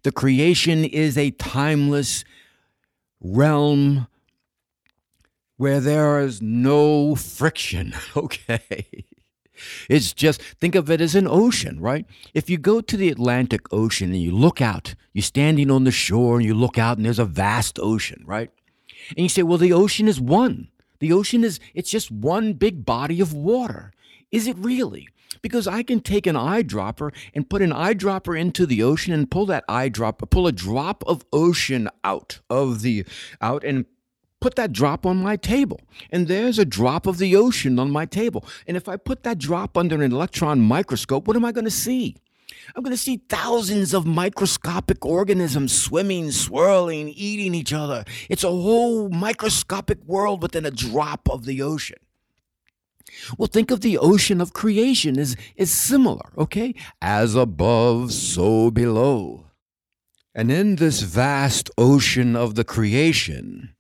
The 0.03 0.11
creation 0.11 0.85
is 0.85 1.17
a 1.17 1.31
timeless 1.31 2.25
realm 3.21 4.09
where 5.61 5.79
there 5.79 6.19
is 6.21 6.41
no 6.41 7.15
friction, 7.15 7.93
okay? 8.17 9.05
It's 9.91 10.15
just, 10.15 10.41
think 10.41 10.75
of 10.75 10.89
it 10.89 11.03
as 11.03 11.15
an 11.15 11.29
ocean, 11.29 11.79
right? 11.79 12.07
If 12.33 12.49
you 12.49 12.57
go 12.57 12.81
to 12.81 12.97
the 12.97 13.11
Atlantic 13.11 13.71
Ocean 13.71 14.11
and 14.11 14.23
you 14.23 14.35
look 14.35 14.63
out, 14.63 14.95
you're 15.13 15.23
standing 15.23 15.71
on 15.71 15.85
the 15.85 15.91
shore 15.91 16.37
and 16.39 16.47
you 16.47 16.55
look 16.55 16.79
out 16.79 16.97
and 16.97 17.05
there's 17.05 17.19
a 17.19 17.27
vast 17.27 17.79
ocean, 17.79 18.25
right? 18.25 18.51
And 19.11 19.19
you 19.19 19.29
say, 19.29 19.43
well, 19.43 19.59
the 19.59 19.75
ocean 19.75 20.09
is 20.09 20.19
one. 20.19 20.69
The 20.99 21.13
ocean 21.13 21.45
is, 21.45 21.61
it's 21.75 21.91
just 21.91 22.11
one 22.11 22.55
big 22.55 22.87
body 22.87 23.21
of 23.21 23.35
water. 23.35 23.93
Is 24.33 24.47
it 24.47 24.57
really? 24.57 25.09
Because 25.43 25.69
I 25.69 25.83
can 25.83 26.01
take 26.01 26.27
an 26.27 26.37
eyedropper 26.37 27.13
and 27.35 27.51
put 27.51 27.61
an 27.61 27.71
eyedropper 27.71 28.39
into 28.41 28.65
the 28.65 28.83
ocean 28.83 29.13
and 29.13 29.31
pull 29.31 29.45
that 29.45 29.69
eyedropper, 29.69 30.31
pull 30.31 30.47
a 30.47 30.53
drop 30.53 31.05
of 31.07 31.23
ocean 31.35 31.91
out 32.03 32.41
of 32.49 32.81
the, 32.81 33.05
out 33.43 33.63
and 33.63 33.85
put 34.41 34.57
that 34.57 34.73
drop 34.73 35.07
on 35.07 35.19
my 35.19 35.37
table. 35.37 35.81
And 36.11 36.29
there's 36.29 36.59
a 36.59 36.65
drop 36.65 37.07
of 37.07 37.19
the 37.19 37.37
ocean 37.37 37.79
on 37.79 37.91
my 37.91 38.07
table. 38.07 38.45
And 38.67 38.77
if 38.77 38.89
I 38.89 38.97
put 38.97 39.23
that 39.23 39.39
drop 39.39 39.77
under 39.77 40.03
an 40.03 40.13
electron 40.13 40.61
microscope, 40.61 41.27
what 41.27 41.37
am 41.37 41.45
I 41.45 41.53
going 41.53 41.65
to 41.65 41.71
see? 41.71 42.17
I'm 42.75 42.83
going 42.83 42.95
to 42.95 42.97
see 42.97 43.23
thousands 43.29 43.95
of 43.95 44.07
microscopic 44.07 45.05
organisms 45.05 45.73
swimming, 45.73 46.31
swirling, 46.31 47.09
eating 47.11 47.55
each 47.55 47.73
other. 47.73 48.05
It's 48.29 48.45
a 48.45 48.49
whole 48.49 49.09
microscopic 49.09 49.99
world 50.05 50.43
within 50.43 50.67
a 50.67 50.71
drop 50.71 51.29
of 51.29 51.45
the 51.45 51.63
ocean. 51.63 51.99
Well, 53.37 53.49
think 53.49 53.71
of 53.71 53.81
the 53.81 53.99
ocean 53.99 54.41
of 54.41 54.53
creation 54.53 55.19
as, 55.19 55.37
as 55.59 55.71
similar, 55.71 56.31
okay? 56.39 56.75
As 57.03 57.35
above, 57.35 58.13
so 58.13 58.71
below. 58.71 59.47
And 60.35 60.51
in 60.53 60.77
this 60.77 61.01
vast 61.03 61.71
ocean 61.77 62.37
of 62.37 62.55
the 62.55 62.65
creation, 62.65 63.75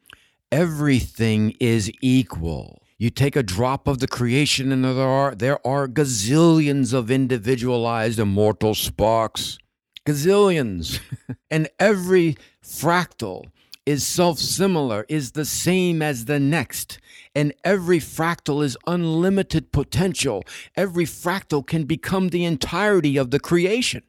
everything 0.52 1.54
is 1.61 1.90
equal. 2.00 2.83
You 2.99 3.11
take 3.11 3.37
a 3.37 3.42
drop 3.42 3.88
of 3.88 3.99
the 3.99 4.09
creation, 4.09 4.73
and 4.73 4.85
there 4.85 5.00
are, 5.00 5.35
there 5.35 5.66
are 5.66 5.88
gazillions 5.88 6.92
of 6.92 7.11
individualized 7.11 8.19
immortal 8.19 8.75
sparks. 8.75 9.59
Gazillions. 10.07 11.00
and 11.50 11.69
every 11.78 12.37
fractal 12.62 13.45
is 13.87 14.07
self 14.07 14.38
similar, 14.38 15.07
is 15.09 15.33
the 15.33 15.47
same 15.47 16.02
as 16.02 16.26
the 16.26 16.38
next. 16.38 16.99
And 17.35 17.54
every 17.64 17.99
fractal 17.99 18.62
is 18.62 18.76
unlimited 18.87 19.73
potential. 19.73 20.45
Every 20.76 21.07
fractal 21.07 21.66
can 21.66 21.85
become 21.85 22.28
the 22.28 22.45
entirety 22.45 23.16
of 23.16 23.30
the 23.30 23.40
creation. 23.40 24.02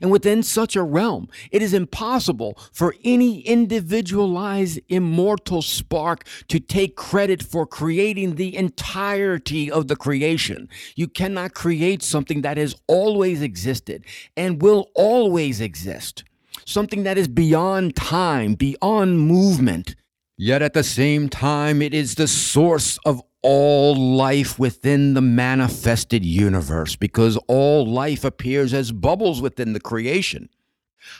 And 0.00 0.10
within 0.10 0.42
such 0.42 0.76
a 0.76 0.82
realm, 0.82 1.28
it 1.50 1.62
is 1.62 1.74
impossible 1.74 2.58
for 2.72 2.94
any 3.04 3.40
individualized 3.40 4.80
immortal 4.88 5.62
spark 5.62 6.24
to 6.48 6.60
take 6.60 6.96
credit 6.96 7.42
for 7.42 7.66
creating 7.66 8.34
the 8.34 8.56
entirety 8.56 9.70
of 9.70 9.88
the 9.88 9.96
creation. 9.96 10.68
You 10.96 11.08
cannot 11.08 11.54
create 11.54 12.02
something 12.02 12.42
that 12.42 12.56
has 12.56 12.74
always 12.86 13.42
existed 13.42 14.04
and 14.36 14.62
will 14.62 14.90
always 14.94 15.60
exist, 15.60 16.24
something 16.66 17.02
that 17.04 17.18
is 17.18 17.28
beyond 17.28 17.96
time, 17.96 18.54
beyond 18.54 19.20
movement. 19.20 19.96
Yet 20.36 20.62
at 20.62 20.72
the 20.72 20.84
same 20.84 21.28
time, 21.28 21.82
it 21.82 21.92
is 21.92 22.14
the 22.14 22.28
source 22.28 22.98
of 23.04 23.22
all 23.42 23.94
life 23.94 24.58
within 24.58 25.14
the 25.14 25.20
manifested 25.20 26.24
universe 26.24 26.96
because 26.96 27.36
all 27.48 27.86
life 27.86 28.24
appears 28.24 28.74
as 28.74 28.92
bubbles 28.92 29.40
within 29.40 29.72
the 29.72 29.80
creation. 29.80 30.48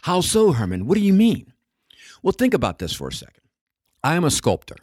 How 0.03 0.21
so, 0.21 0.53
Herman? 0.53 0.87
What 0.87 0.97
do 0.97 1.00
you 1.00 1.12
mean? 1.12 1.53
Well, 2.23 2.33
think 2.33 2.55
about 2.55 2.79
this 2.79 2.93
for 2.93 3.09
a 3.09 3.12
second. 3.12 3.43
I 4.05 4.15
am 4.15 4.25
a 4.25 4.31
sculptor. 4.31 4.77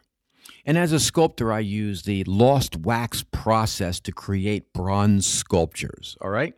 And 0.65 0.77
as 0.77 0.91
a 0.91 0.99
sculptor, 0.99 1.51
I 1.53 1.59
use 1.59 2.03
the 2.03 2.23
lost 2.25 2.75
wax 2.75 3.23
process 3.31 3.99
to 4.01 4.11
create 4.11 4.73
bronze 4.73 5.25
sculptures. 5.25 6.17
All 6.19 6.29
right? 6.29 6.55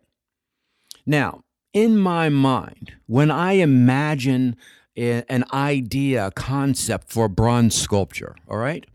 Now, 1.06 1.44
in 1.74 1.98
my 1.98 2.30
mind, 2.30 2.94
when 3.06 3.30
I 3.30 3.54
imagine 3.54 4.56
an 4.96 5.46
idea, 5.54 6.28
a 6.28 6.32
concept 6.32 7.12
for 7.12 7.26
a 7.26 7.30
bronze 7.30 7.76
sculpture, 7.76 8.36
all 8.48 8.58
right? 8.58 8.86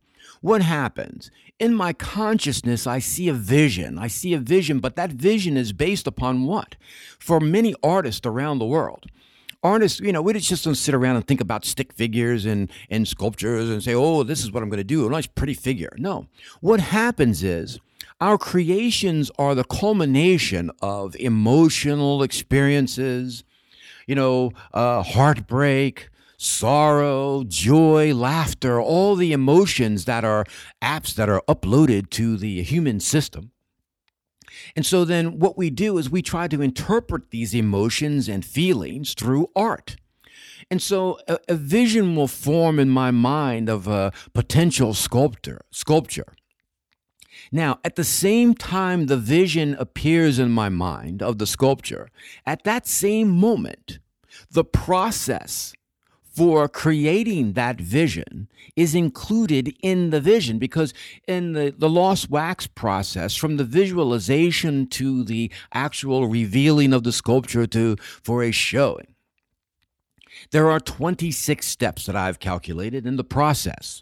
What 0.45 0.61
happens? 0.61 1.31
in 1.59 1.75
my 1.75 1.93
consciousness, 1.93 2.87
I 2.87 2.99
see 2.99 3.29
a 3.29 3.33
vision. 3.33 3.99
I 3.99 4.09
see 4.09 4.35
a 4.35 4.39
vision, 4.39 4.81
but 4.81 4.97
that 4.97 5.11
vision 5.11 5.57
is 5.57 5.73
based 5.73 6.07
upon 6.07 6.45
what? 6.45 6.77
For 7.19 7.41
many 7.41 7.75
artists 7.83 8.27
around 8.27 8.59
the 8.59 8.67
world, 8.67 9.07
artists, 9.63 10.01
you 10.01 10.13
know, 10.13 10.21
we 10.21 10.33
just 10.35 10.65
don't 10.65 10.75
sit 10.75 10.95
around 10.95 11.17
and 11.17 11.27
think 11.27 11.41
about 11.41 11.65
stick 11.65 11.93
figures 11.93 12.45
and, 12.45 12.71
and 12.91 13.07
sculptures 13.07 13.71
and 13.71 13.83
say, 13.83 13.95
oh, 13.95 14.25
this 14.25 14.43
is 14.43 14.53
what 14.53 14.63
I'm 14.63 14.69
going 14.69 14.79
to 14.79 14.85
do, 14.85 15.07
a 15.07 15.11
nice 15.11 15.27
pretty 15.27 15.55
figure. 15.55 15.93
No. 15.97 16.27
What 16.61 16.81
happens 16.81 17.43
is 17.43 17.79
our 18.21 18.37
creations 18.37 19.31
are 19.39 19.55
the 19.55 19.65
culmination 19.65 20.71
of 20.83 21.15
emotional 21.17 22.23
experiences, 22.23 23.45
you 24.07 24.17
know, 24.17 24.53
uh, 24.73 25.03
heartbreak, 25.03 26.11
sorrow, 26.45 27.45
joy, 27.45 28.15
laughter, 28.15 28.81
all 28.81 29.17
the 29.17 29.33
emotions 29.33 30.05
that 30.05 30.25
are 30.25 30.45
apps 30.83 31.15
that 31.15 31.29
are 31.29 31.43
uploaded 31.49 32.11
to 32.11 32.37
the 32.37 32.63
human 32.63 33.01
system. 33.01 33.51
And 34.77 34.87
so 34.87 35.05
then 35.05 35.39
what 35.39 35.59
we 35.59 35.71
do 35.71 35.99
is 35.99 36.11
we 36.11 36.23
try 36.23 36.49
to 36.49 36.63
interpret 36.63 37.31
these 37.31 37.55
emotions 37.55 38.29
and 38.29 38.45
feelings 38.45 39.15
through 39.15 39.51
art. 39.57 39.97
And 40.71 40.81
so 40.81 41.19
a, 41.29 41.39
a 41.49 41.55
vision 41.55 42.17
will 42.17 42.29
form 42.29 42.79
in 42.79 42.89
my 42.89 43.11
mind 43.11 43.69
of 43.69 43.87
a 43.87 44.13
potential 44.33 44.95
sculptor, 44.95 45.61
sculpture. 45.71 46.35
Now, 47.53 47.79
at 47.85 47.97
the 47.97 48.05
same 48.05 48.55
time 48.55 49.07
the 49.07 49.17
vision 49.17 49.75
appears 49.79 50.39
in 50.39 50.51
my 50.51 50.69
mind 50.69 51.23
of 51.23 51.39
the 51.39 51.47
sculpture, 51.47 52.09
at 52.47 52.65
that 52.65 52.87
same 52.87 53.29
moment, 53.29 53.99
the 54.51 54.65
process 54.65 55.75
for 56.35 56.69
creating 56.69 57.53
that 57.53 57.81
vision 57.81 58.49
is 58.75 58.95
included 58.95 59.75
in 59.83 60.11
the 60.11 60.21
vision 60.21 60.59
because 60.59 60.93
in 61.29 61.53
the, 61.53 61.75
the 61.79 61.89
lost 61.89 62.29
wax 62.29 62.67
process 62.67 63.37
from 63.37 63.57
the 63.57 63.65
visualization 63.65 64.87
to 64.87 65.23
the 65.25 65.51
actual 65.73 66.27
revealing 66.27 66.93
of 66.93 67.05
the 67.05 67.13
sculpture 67.13 67.67
to 67.67 67.97
for 68.23 68.43
a 68.43 68.51
showing 68.51 69.15
there 70.51 70.71
are 70.71 70.81
26 70.81 71.67
steps 71.67 72.07
that 72.07 72.17
i've 72.17 72.39
calculated 72.39 73.07
in 73.07 73.17
the 73.17 73.25
process. 73.25 74.01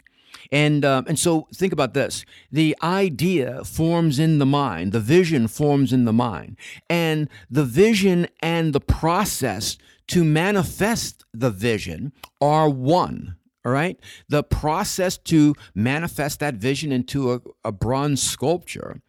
And 0.50 0.84
um, 0.84 1.04
and 1.06 1.18
so 1.18 1.46
think 1.54 1.72
about 1.72 1.94
this: 1.94 2.24
the 2.50 2.76
idea 2.82 3.64
forms 3.64 4.18
in 4.18 4.38
the 4.38 4.46
mind, 4.46 4.92
the 4.92 5.00
vision 5.00 5.46
forms 5.48 5.92
in 5.92 6.04
the 6.04 6.12
mind, 6.12 6.56
and 6.90 7.28
the 7.50 7.64
vision 7.64 8.26
and 8.40 8.72
the 8.72 8.80
process 8.80 9.78
to 10.12 10.24
manifest 10.24 11.24
the 11.32 11.50
vision 11.50 12.12
are 12.40 12.68
one. 12.68 13.36
All 13.64 13.72
right. 13.72 13.98
The 14.28 14.42
process 14.42 15.18
to 15.18 15.54
manifest 15.74 16.40
that 16.40 16.54
vision 16.54 16.90
into 16.92 17.32
a, 17.32 17.40
a 17.64 17.72
bronze 17.72 18.22
sculpture 18.22 19.00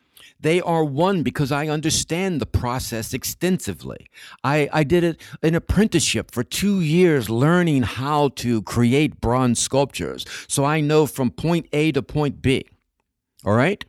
they 0.44 0.60
are 0.60 0.84
one 0.84 1.24
because 1.24 1.52
I 1.54 1.70
understand 1.70 2.42
the 2.42 2.46
process 2.46 3.14
extensively. 3.14 4.08
I, 4.44 4.70
I 4.74 4.84
did 4.84 5.04
it, 5.04 5.22
an 5.42 5.56
apprenticeship 5.56 6.32
for 6.32 6.44
two 6.44 6.82
years 6.82 7.30
learning 7.30 7.84
how 7.84 8.30
to 8.36 8.62
create 8.64 9.22
bronze 9.22 9.60
sculptures. 9.60 10.26
So 10.48 10.66
I 10.66 10.82
know 10.82 11.06
from 11.06 11.32
point 11.32 11.68
A 11.72 11.94
to 11.94 12.04
point 12.04 12.42
B. 12.42 12.66
All 13.46 13.54
right? 13.54 13.84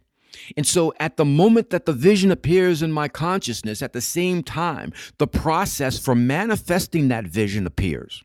And 0.57 0.67
so, 0.67 0.93
at 1.01 1.17
the 1.17 1.25
moment 1.25 1.71
that 1.71 1.87
the 1.87 1.93
vision 1.93 2.31
appears 2.31 2.83
in 2.83 2.93
my 2.93 3.09
consciousness, 3.09 3.83
at 3.83 3.93
the 3.93 4.01
same 4.01 4.43
time, 4.43 4.93
the 5.19 5.27
process 5.27 5.99
for 5.99 6.15
manifesting 6.15 7.09
that 7.09 7.27
vision 7.27 7.67
appears. 7.67 8.25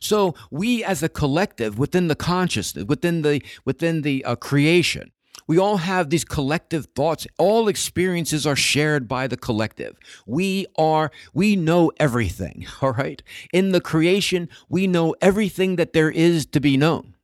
So, 0.00 0.34
we 0.50 0.84
as 0.84 1.02
a 1.02 1.08
collective 1.08 1.78
within 1.78 2.08
the 2.08 2.16
consciousness, 2.16 2.84
within 2.84 3.22
the 3.22 3.42
within 3.64 4.02
the 4.02 4.24
uh, 4.24 4.36
creation, 4.36 5.12
We 5.46 5.58
all 5.58 5.78
have 5.78 6.10
these 6.10 6.24
collective 6.24 6.86
thoughts. 6.94 7.26
All 7.38 7.68
experiences 7.68 8.46
are 8.46 8.56
shared 8.56 9.08
by 9.08 9.26
the 9.26 9.36
collective. 9.36 9.98
We 10.26 10.66
are, 10.76 11.10
we 11.34 11.56
know 11.56 11.92
everything, 11.98 12.66
all 12.82 12.92
right? 12.92 13.22
In 13.52 13.72
the 13.72 13.80
creation, 13.80 14.48
we 14.68 14.86
know 14.86 15.14
everything 15.20 15.76
that 15.76 15.92
there 15.92 16.10
is 16.10 16.46
to 16.46 16.60
be 16.60 16.76
known, 16.76 17.14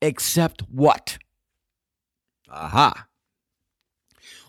except 0.00 0.62
what? 0.70 1.18
Aha. 2.50 3.06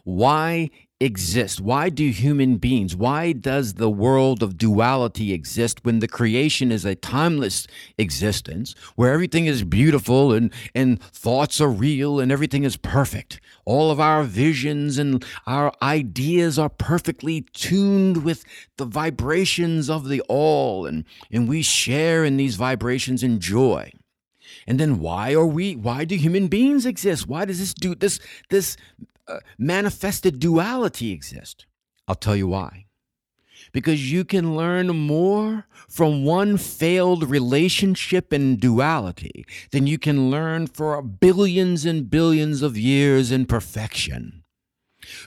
Why 0.04 0.70
exist? 1.02 1.62
Why 1.62 1.90
do 1.90 2.10
human 2.10 2.58
beings, 2.58 2.96
why 2.96 3.32
does 3.32 3.76
the 3.76 3.90
world 3.90 4.44
of 4.44 4.58
duality 4.58 5.32
exist 5.32 5.86
when 5.86 6.00
the 6.00 6.08
creation 6.08 6.72
is 6.72 6.84
a 6.84 6.96
timeless 6.96 7.68
existence 7.98 8.76
where 8.96 9.14
everything 9.14 9.46
is 9.46 9.64
beautiful 9.64 10.34
and, 10.34 10.52
and 10.76 11.02
thoughts 11.02 11.62
are 11.62 11.70
real 11.70 12.20
and 12.20 12.32
everything 12.32 12.64
is 12.64 12.76
perfect? 12.76 13.40
All 13.66 13.92
of 13.92 14.00
our 14.00 14.24
visions 14.24 14.98
and 14.98 15.24
our 15.48 15.72
ideas 15.82 16.60
are 16.60 16.70
perfectly 16.70 17.42
tuned 17.54 18.24
with 18.24 18.44
the 18.78 18.86
vibrations 18.86 19.90
of 19.90 20.10
the 20.10 20.22
all, 20.28 20.86
and, 20.86 21.06
and 21.32 21.48
we 21.48 21.62
share 21.62 22.26
in 22.26 22.36
these 22.36 22.56
vibrations 22.56 23.24
in 23.24 23.40
joy. 23.40 23.92
And 24.70 24.80
then 24.80 25.00
why 25.00 25.34
are 25.34 25.48
we 25.48 25.76
why 25.76 26.06
do 26.06 26.16
human 26.16 26.48
beings 26.48 26.86
exist? 26.86 27.28
Why 27.28 27.44
does 27.44 27.58
this 27.58 27.74
do 27.74 27.96
this 27.96 28.20
this 28.52 28.78
uh, 29.28 29.40
manifested 29.58 30.40
duality 30.40 31.12
exist? 31.12 31.66
I'll 32.08 32.14
tell 32.14 32.36
you 32.36 32.48
why. 32.48 32.86
Because 33.72 34.12
you 34.12 34.24
can 34.24 34.56
learn 34.56 34.88
more 34.96 35.66
from 35.90 36.24
one 36.24 36.58
failed 36.58 37.28
relationship 37.30 38.32
and 38.32 38.60
duality 38.60 39.44
than 39.72 39.88
you 39.88 39.98
can 39.98 40.30
learn 40.30 40.68
for 40.68 41.02
billions 41.02 41.84
and 41.84 42.08
billions 42.10 42.62
of 42.62 42.78
years 42.78 43.32
in 43.32 43.48
perfection. 43.48 44.44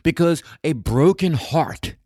Because 0.04 0.42
a 0.62 0.72
broken 0.72 1.34
heart 1.34 1.96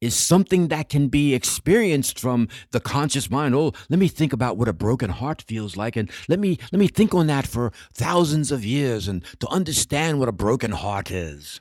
is 0.00 0.14
something 0.14 0.68
that 0.68 0.88
can 0.88 1.08
be 1.08 1.34
experienced 1.34 2.18
from 2.18 2.48
the 2.70 2.80
conscious 2.80 3.30
mind. 3.30 3.54
Oh 3.54 3.72
let 3.88 3.98
me 3.98 4.08
think 4.08 4.32
about 4.32 4.56
what 4.56 4.68
a 4.68 4.72
broken 4.72 5.10
heart 5.10 5.42
feels 5.42 5.76
like 5.76 5.96
and 5.96 6.10
let 6.28 6.38
me 6.38 6.58
let 6.72 6.78
me 6.78 6.88
think 6.88 7.14
on 7.14 7.26
that 7.28 7.46
for 7.46 7.72
thousands 7.92 8.52
of 8.52 8.64
years 8.64 9.08
and 9.08 9.24
to 9.40 9.48
understand 9.48 10.18
what 10.18 10.28
a 10.28 10.32
broken 10.32 10.72
heart 10.72 11.10
is. 11.10 11.60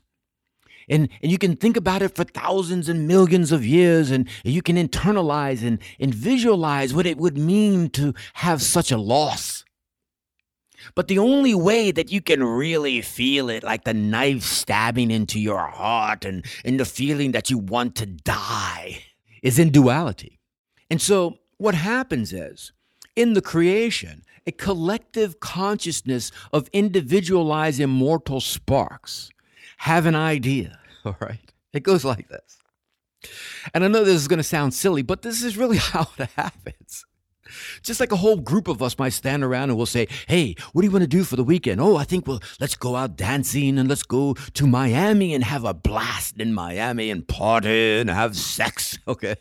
And, 0.87 1.09
and 1.23 1.31
you 1.31 1.39
can 1.39 1.55
think 1.55 1.77
about 1.77 2.03
it 2.03 2.15
for 2.15 2.23
thousands 2.23 2.89
and 2.89 3.07
millions 3.07 3.51
of 3.51 3.65
years 3.65 4.11
and 4.11 4.29
you 4.43 4.61
can 4.61 4.75
internalize 4.75 5.65
and, 5.65 5.79
and 5.99 6.13
visualize 6.13 6.93
what 6.93 7.07
it 7.07 7.17
would 7.17 7.37
mean 7.37 7.89
to 7.91 8.13
have 8.35 8.61
such 8.61 8.91
a 8.91 8.97
loss 8.97 9.64
but 10.93 11.07
the 11.07 11.19
only 11.19 11.55
way 11.55 11.91
that 11.91 12.11
you 12.11 12.21
can 12.21 12.43
really 12.43 13.01
feel 13.01 13.49
it, 13.49 13.63
like 13.63 13.83
the 13.83 13.93
knife 13.93 14.43
stabbing 14.43 15.11
into 15.11 15.39
your 15.39 15.67
heart 15.67 16.25
and, 16.25 16.45
and 16.63 16.79
the 16.79 16.85
feeling 16.85 17.31
that 17.31 17.49
you 17.49 17.57
want 17.57 17.95
to 17.95 18.05
die, 18.05 19.03
is 19.41 19.59
in 19.59 19.71
duality. 19.71 20.39
And 20.89 21.01
so 21.01 21.39
what 21.57 21.75
happens 21.75 22.33
is, 22.33 22.73
in 23.15 23.33
the 23.33 23.41
creation, 23.41 24.23
a 24.45 24.51
collective 24.51 25.39
consciousness 25.39 26.31
of 26.53 26.69
individualized 26.73 27.79
immortal 27.79 28.41
sparks 28.41 29.29
have 29.77 30.05
an 30.05 30.15
idea, 30.15 30.79
all 31.05 31.17
right? 31.19 31.51
It 31.73 31.83
goes 31.83 32.05
like 32.05 32.29
this. 32.29 32.57
And 33.73 33.83
I 33.83 33.87
know 33.87 34.03
this 34.03 34.15
is 34.15 34.27
going 34.27 34.37
to 34.37 34.43
sound 34.43 34.73
silly, 34.73 35.01
but 35.01 35.21
this 35.21 35.43
is 35.43 35.57
really 35.57 35.77
how 35.93 36.07
it 36.17 36.29
happens. 36.35 37.05
Just 37.81 37.99
like 37.99 38.11
a 38.11 38.17
whole 38.17 38.37
group 38.37 38.67
of 38.67 38.81
us 38.81 38.97
might 38.97 39.13
stand 39.13 39.43
around 39.43 39.69
and 39.69 39.77
we'll 39.77 39.85
say, 39.85 40.07
Hey, 40.27 40.55
what 40.73 40.81
do 40.81 40.87
you 40.87 40.91
want 40.91 41.03
to 41.03 41.07
do 41.07 41.23
for 41.23 41.35
the 41.35 41.43
weekend? 41.43 41.79
Oh, 41.79 41.95
I 41.95 42.03
think 42.03 42.27
we'll 42.27 42.41
let's 42.59 42.75
go 42.75 42.95
out 42.95 43.15
dancing 43.15 43.77
and 43.77 43.87
let's 43.87 44.03
go 44.03 44.33
to 44.33 44.67
Miami 44.67 45.33
and 45.33 45.43
have 45.43 45.63
a 45.63 45.73
blast 45.73 46.37
in 46.39 46.53
Miami 46.53 47.09
and 47.09 47.27
party 47.27 47.99
and 47.99 48.09
have 48.09 48.35
sex. 48.35 48.97
Okay. 49.07 49.35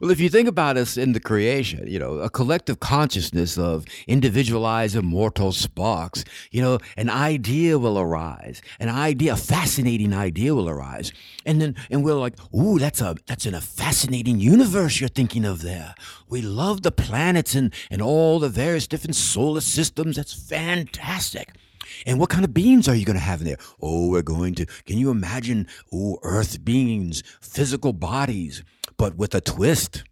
Well, 0.00 0.10
if 0.10 0.20
you 0.20 0.28
think 0.28 0.48
about 0.48 0.76
us 0.76 0.96
in 0.96 1.12
the 1.12 1.20
creation, 1.20 1.86
you 1.86 1.98
know, 1.98 2.18
a 2.18 2.30
collective 2.30 2.80
consciousness 2.80 3.58
of 3.58 3.84
individualized 4.06 4.94
immortal 4.94 5.52
sparks, 5.52 6.24
you 6.50 6.62
know, 6.62 6.78
an 6.96 7.10
idea 7.10 7.78
will 7.78 7.98
arise, 7.98 8.62
an 8.78 8.88
idea, 8.88 9.32
a 9.32 9.36
fascinating 9.36 10.12
idea 10.12 10.54
will 10.54 10.68
arise. 10.68 11.12
And 11.44 11.60
then, 11.60 11.76
and 11.90 12.04
we're 12.04 12.14
like, 12.14 12.34
ooh, 12.54 12.78
that's 12.78 13.00
a, 13.00 13.16
that's 13.26 13.46
in 13.46 13.54
a 13.54 13.60
fascinating 13.60 14.38
universe 14.38 15.00
you're 15.00 15.08
thinking 15.08 15.44
of 15.44 15.62
there. 15.62 15.94
We 16.28 16.42
love 16.42 16.82
the 16.82 16.92
planets 16.92 17.54
and, 17.54 17.72
and 17.90 18.00
all 18.00 18.38
the 18.38 18.48
various 18.48 18.86
different 18.86 19.16
solar 19.16 19.60
systems. 19.60 20.16
That's 20.16 20.34
fantastic. 20.34 21.54
And 22.06 22.18
what 22.20 22.30
kind 22.30 22.44
of 22.44 22.54
beings 22.54 22.88
are 22.88 22.94
you 22.94 23.04
going 23.04 23.18
to 23.18 23.24
have 23.24 23.40
in 23.40 23.46
there? 23.46 23.58
Oh, 23.82 24.08
we're 24.08 24.22
going 24.22 24.54
to, 24.56 24.66
can 24.86 24.98
you 24.98 25.10
imagine, 25.10 25.66
oh, 25.92 26.18
earth 26.22 26.64
beings, 26.64 27.22
physical 27.40 27.92
bodies, 27.92 28.62
but 29.00 29.16
with 29.16 29.34
a 29.34 29.40
twist. 29.40 30.04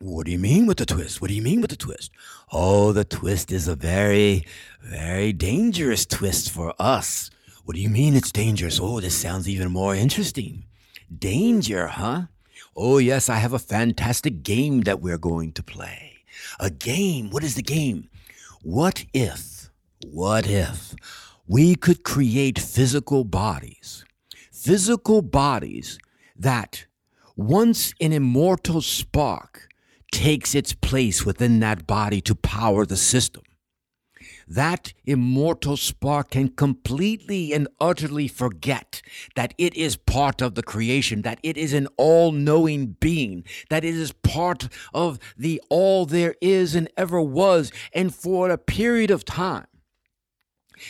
What 0.00 0.26
do 0.26 0.32
you 0.32 0.38
mean 0.40 0.66
with 0.66 0.78
the 0.78 0.84
twist? 0.84 1.20
What 1.20 1.28
do 1.28 1.34
you 1.34 1.42
mean 1.42 1.60
with 1.60 1.70
the 1.70 1.76
twist? 1.76 2.10
Oh, 2.50 2.90
the 2.90 3.04
twist 3.04 3.52
is 3.52 3.68
a 3.68 3.76
very, 3.76 4.44
very 4.82 5.32
dangerous 5.32 6.06
twist 6.06 6.50
for 6.50 6.74
us. 6.80 7.30
What 7.64 7.76
do 7.76 7.80
you 7.80 7.88
mean 7.88 8.16
it's 8.16 8.32
dangerous? 8.32 8.80
Oh, 8.82 8.98
this 8.98 9.16
sounds 9.16 9.48
even 9.48 9.70
more 9.70 9.94
interesting. 9.94 10.64
Danger, 11.16 11.86
huh? 11.86 12.22
Oh, 12.74 12.98
yes, 12.98 13.28
I 13.28 13.36
have 13.36 13.52
a 13.52 13.60
fantastic 13.60 14.42
game 14.42 14.80
that 14.80 15.00
we're 15.00 15.16
going 15.16 15.52
to 15.52 15.62
play. 15.62 16.24
A 16.58 16.68
game. 16.68 17.30
What 17.30 17.44
is 17.44 17.54
the 17.54 17.62
game? 17.62 18.10
What 18.62 19.04
if, 19.14 19.70
what 20.04 20.48
if 20.48 20.96
we 21.46 21.76
could 21.76 22.02
create 22.02 22.58
physical 22.58 23.22
bodies? 23.22 24.04
Physical 24.50 25.22
bodies 25.22 26.00
that 26.34 26.86
once 27.40 27.94
an 28.02 28.12
immortal 28.12 28.82
spark 28.82 29.66
takes 30.12 30.54
its 30.54 30.74
place 30.74 31.24
within 31.24 31.58
that 31.60 31.86
body 31.86 32.20
to 32.20 32.34
power 32.34 32.84
the 32.84 32.98
system, 32.98 33.42
that 34.46 34.92
immortal 35.06 35.78
spark 35.78 36.32
can 36.32 36.50
completely 36.50 37.54
and 37.54 37.66
utterly 37.80 38.28
forget 38.28 39.00
that 39.36 39.54
it 39.56 39.74
is 39.74 39.96
part 39.96 40.42
of 40.42 40.54
the 40.54 40.62
creation, 40.62 41.22
that 41.22 41.40
it 41.42 41.56
is 41.56 41.72
an 41.72 41.88
all 41.96 42.30
knowing 42.30 42.96
being, 43.00 43.42
that 43.70 43.84
it 43.84 43.94
is 43.94 44.12
part 44.12 44.68
of 44.92 45.18
the 45.38 45.62
all 45.70 46.04
there 46.04 46.34
is 46.42 46.74
and 46.74 46.90
ever 46.94 47.22
was. 47.22 47.72
And 47.94 48.14
for 48.14 48.50
a 48.50 48.58
period 48.58 49.10
of 49.10 49.24
time, 49.24 49.69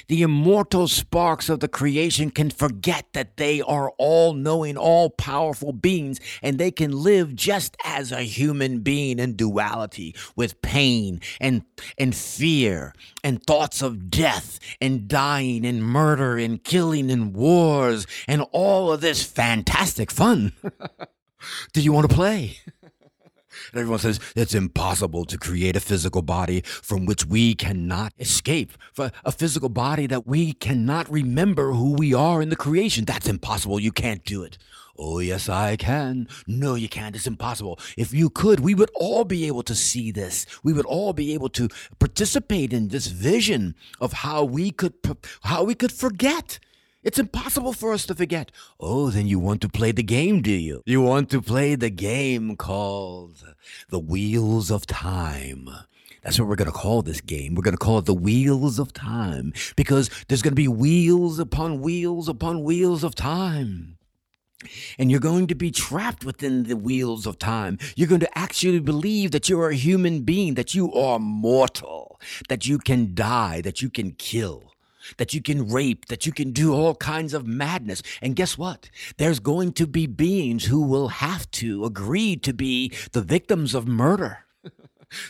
the 0.08 0.22
immortal 0.22 0.88
sparks 0.88 1.48
of 1.48 1.60
the 1.60 1.68
creation 1.68 2.30
can 2.30 2.50
forget 2.50 3.06
that 3.12 3.36
they 3.36 3.60
are 3.60 3.90
all 3.98 4.34
knowing, 4.34 4.76
all 4.76 5.10
powerful 5.10 5.72
beings, 5.72 6.20
and 6.42 6.58
they 6.58 6.70
can 6.70 6.92
live 6.92 7.34
just 7.34 7.76
as 7.84 8.12
a 8.12 8.22
human 8.22 8.80
being 8.80 9.18
in 9.18 9.34
duality 9.34 10.14
with 10.36 10.60
pain 10.62 11.20
and, 11.40 11.62
and 11.98 12.14
fear 12.14 12.94
and 13.22 13.44
thoughts 13.44 13.82
of 13.82 14.10
death 14.10 14.58
and 14.80 15.08
dying 15.08 15.64
and 15.64 15.82
murder 15.82 16.36
and 16.38 16.64
killing 16.64 17.10
and 17.10 17.34
wars 17.34 18.06
and 18.26 18.44
all 18.52 18.92
of 18.92 19.00
this 19.00 19.22
fantastic 19.22 20.10
fun. 20.10 20.52
Do 21.72 21.80
you 21.80 21.92
want 21.92 22.08
to 22.08 22.14
play? 22.14 22.58
And 23.72 23.80
everyone 23.80 24.00
says 24.00 24.20
it's 24.34 24.54
impossible 24.54 25.24
to 25.26 25.38
create 25.38 25.76
a 25.76 25.80
physical 25.80 26.22
body 26.22 26.62
from 26.64 27.06
which 27.06 27.26
we 27.26 27.54
cannot 27.54 28.12
escape. 28.18 28.72
For 28.92 29.10
a 29.24 29.32
physical 29.32 29.68
body 29.68 30.06
that 30.06 30.26
we 30.26 30.52
cannot 30.52 31.10
remember 31.10 31.72
who 31.72 31.92
we 31.92 32.14
are 32.14 32.42
in 32.42 32.48
the 32.48 32.56
creation. 32.56 33.04
That's 33.04 33.28
impossible. 33.28 33.80
You 33.80 33.92
can't 33.92 34.24
do 34.24 34.42
it. 34.42 34.58
Oh, 35.02 35.18
yes, 35.18 35.48
I 35.48 35.76
can. 35.76 36.28
No, 36.46 36.74
you 36.74 36.88
can't. 36.88 37.16
It's 37.16 37.26
impossible. 37.26 37.78
If 37.96 38.12
you 38.12 38.28
could, 38.28 38.60
we 38.60 38.74
would 38.74 38.90
all 38.94 39.24
be 39.24 39.46
able 39.46 39.62
to 39.62 39.74
see 39.74 40.10
this. 40.10 40.44
We 40.62 40.74
would 40.74 40.84
all 40.84 41.14
be 41.14 41.32
able 41.32 41.48
to 41.50 41.70
participate 41.98 42.74
in 42.74 42.88
this 42.88 43.06
vision 43.06 43.74
of 43.98 44.12
how 44.12 44.44
we 44.44 44.70
could, 44.70 44.92
how 45.42 45.64
we 45.64 45.74
could 45.74 45.92
forget 45.92 46.58
it's 47.02 47.18
impossible 47.18 47.72
for 47.72 47.92
us 47.92 48.04
to 48.06 48.14
forget. 48.14 48.52
Oh, 48.78 49.10
then 49.10 49.26
you 49.26 49.38
want 49.38 49.62
to 49.62 49.68
play 49.68 49.90
the 49.92 50.02
game, 50.02 50.42
do 50.42 50.52
you? 50.52 50.82
You 50.84 51.00
want 51.00 51.30
to 51.30 51.40
play 51.40 51.74
the 51.74 51.88
game 51.90 52.56
called 52.56 53.42
The 53.88 53.98
Wheels 53.98 54.70
of 54.70 54.86
Time. 54.86 55.68
That's 56.22 56.38
what 56.38 56.48
we're 56.48 56.56
going 56.56 56.70
to 56.70 56.76
call 56.76 57.00
this 57.00 57.22
game. 57.22 57.54
We're 57.54 57.62
going 57.62 57.76
to 57.76 57.78
call 57.78 57.98
it 57.98 58.04
the 58.04 58.12
Wheels 58.12 58.78
of 58.78 58.92
Time 58.92 59.54
because 59.76 60.10
there's 60.28 60.42
going 60.42 60.52
to 60.52 60.56
be 60.56 60.68
wheels 60.68 61.38
upon 61.38 61.80
wheels 61.80 62.28
upon 62.28 62.62
wheels 62.62 63.02
of 63.02 63.14
time. 63.14 63.96
And 64.98 65.10
you're 65.10 65.20
going 65.20 65.46
to 65.46 65.54
be 65.54 65.70
trapped 65.70 66.26
within 66.26 66.64
the 66.64 66.76
wheels 66.76 67.26
of 67.26 67.38
time. 67.38 67.78
You're 67.96 68.08
going 68.08 68.20
to 68.20 68.38
actually 68.38 68.80
believe 68.80 69.30
that 69.30 69.48
you're 69.48 69.70
a 69.70 69.74
human 69.74 70.20
being, 70.20 70.52
that 70.54 70.74
you 70.74 70.92
are 70.92 71.18
mortal, 71.18 72.20
that 72.50 72.66
you 72.66 72.76
can 72.76 73.14
die, 73.14 73.62
that 73.62 73.80
you 73.80 73.88
can 73.88 74.12
kill 74.12 74.69
that 75.16 75.34
you 75.34 75.42
can 75.42 75.68
rape, 75.68 76.06
that 76.06 76.26
you 76.26 76.32
can 76.32 76.52
do 76.52 76.72
all 76.72 76.94
kinds 76.94 77.34
of 77.34 77.46
madness. 77.46 78.02
And 78.22 78.36
guess 78.36 78.56
what? 78.56 78.90
There's 79.16 79.40
going 79.40 79.72
to 79.74 79.86
be 79.86 80.06
beings 80.06 80.66
who 80.66 80.82
will 80.82 81.08
have 81.08 81.50
to 81.52 81.84
agree 81.84 82.36
to 82.36 82.52
be 82.52 82.92
the 83.12 83.22
victims 83.22 83.74
of 83.74 83.86
murder. 83.86 84.44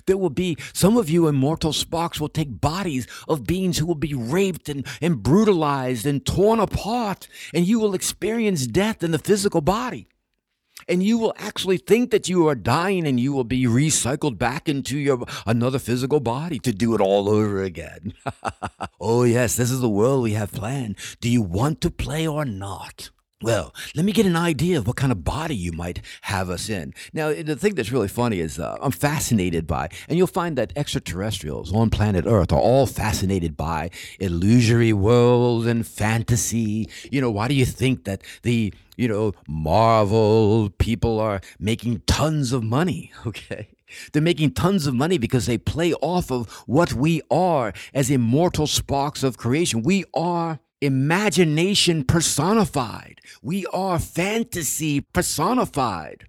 there 0.06 0.18
will 0.18 0.30
be 0.30 0.56
some 0.72 0.96
of 0.96 1.08
you 1.08 1.28
immortal 1.28 1.72
sparks 1.72 2.20
will 2.20 2.28
take 2.28 2.60
bodies 2.60 3.06
of 3.28 3.46
beings 3.46 3.78
who 3.78 3.86
will 3.86 3.94
be 3.94 4.14
raped 4.14 4.68
and, 4.68 4.86
and 5.00 5.22
brutalized 5.22 6.06
and 6.06 6.24
torn 6.26 6.60
apart, 6.60 7.28
and 7.54 7.66
you 7.66 7.78
will 7.78 7.94
experience 7.94 8.66
death 8.66 9.02
in 9.02 9.10
the 9.10 9.18
physical 9.18 9.60
body. 9.60 10.08
And 10.90 11.04
you 11.04 11.18
will 11.18 11.34
actually 11.38 11.76
think 11.76 12.10
that 12.10 12.28
you 12.28 12.48
are 12.48 12.56
dying 12.56 13.06
and 13.06 13.20
you 13.20 13.32
will 13.32 13.44
be 13.44 13.66
recycled 13.66 14.38
back 14.38 14.68
into 14.68 14.98
your 14.98 15.24
another 15.46 15.78
physical 15.78 16.18
body 16.18 16.58
to 16.58 16.72
do 16.72 16.96
it 16.96 17.00
all 17.00 17.28
over 17.28 17.62
again. 17.62 18.12
oh 19.00 19.22
yes, 19.22 19.54
this 19.54 19.70
is 19.70 19.80
the 19.80 19.88
world 19.88 20.24
we 20.24 20.32
have 20.32 20.50
planned. 20.50 20.96
Do 21.20 21.30
you 21.30 21.42
want 21.42 21.80
to 21.82 21.92
play 21.92 22.26
or 22.26 22.44
not? 22.44 23.10
Well, 23.42 23.74
let 23.96 24.04
me 24.04 24.12
get 24.12 24.26
an 24.26 24.36
idea 24.36 24.76
of 24.76 24.86
what 24.86 24.96
kind 24.96 25.10
of 25.10 25.24
body 25.24 25.56
you 25.56 25.72
might 25.72 26.02
have 26.22 26.50
us 26.50 26.68
in. 26.68 26.92
Now, 27.14 27.32
the 27.32 27.56
thing 27.56 27.74
that's 27.74 27.90
really 27.90 28.06
funny 28.08 28.38
is 28.38 28.58
uh, 28.58 28.76
I'm 28.82 28.90
fascinated 28.90 29.66
by, 29.66 29.88
and 30.10 30.18
you'll 30.18 30.26
find 30.26 30.58
that 30.58 30.74
extraterrestrials 30.76 31.72
on 31.72 31.88
planet 31.88 32.26
Earth 32.26 32.52
are 32.52 32.60
all 32.60 32.84
fascinated 32.86 33.56
by 33.56 33.90
illusory 34.18 34.92
worlds 34.92 35.66
and 35.66 35.86
fantasy. 35.86 36.86
You 37.10 37.22
know, 37.22 37.30
why 37.30 37.48
do 37.48 37.54
you 37.54 37.64
think 37.64 38.04
that 38.04 38.22
the, 38.42 38.74
you 38.98 39.08
know, 39.08 39.32
Marvel 39.48 40.68
people 40.76 41.18
are 41.18 41.40
making 41.58 42.02
tons 42.06 42.52
of 42.52 42.62
money? 42.62 43.12
Okay. 43.26 43.68
They're 44.12 44.22
making 44.22 44.52
tons 44.52 44.86
of 44.86 44.94
money 44.94 45.18
because 45.18 45.46
they 45.46 45.58
play 45.58 45.92
off 45.94 46.30
of 46.30 46.48
what 46.66 46.92
we 46.92 47.22
are 47.28 47.72
as 47.92 48.08
immortal 48.08 48.68
sparks 48.68 49.24
of 49.24 49.36
creation. 49.36 49.82
We 49.82 50.04
are 50.14 50.60
imagination 50.80 52.04
personified. 52.04 53.20
We 53.42 53.66
are 53.66 53.98
fantasy 53.98 55.00
personified. 55.00 56.26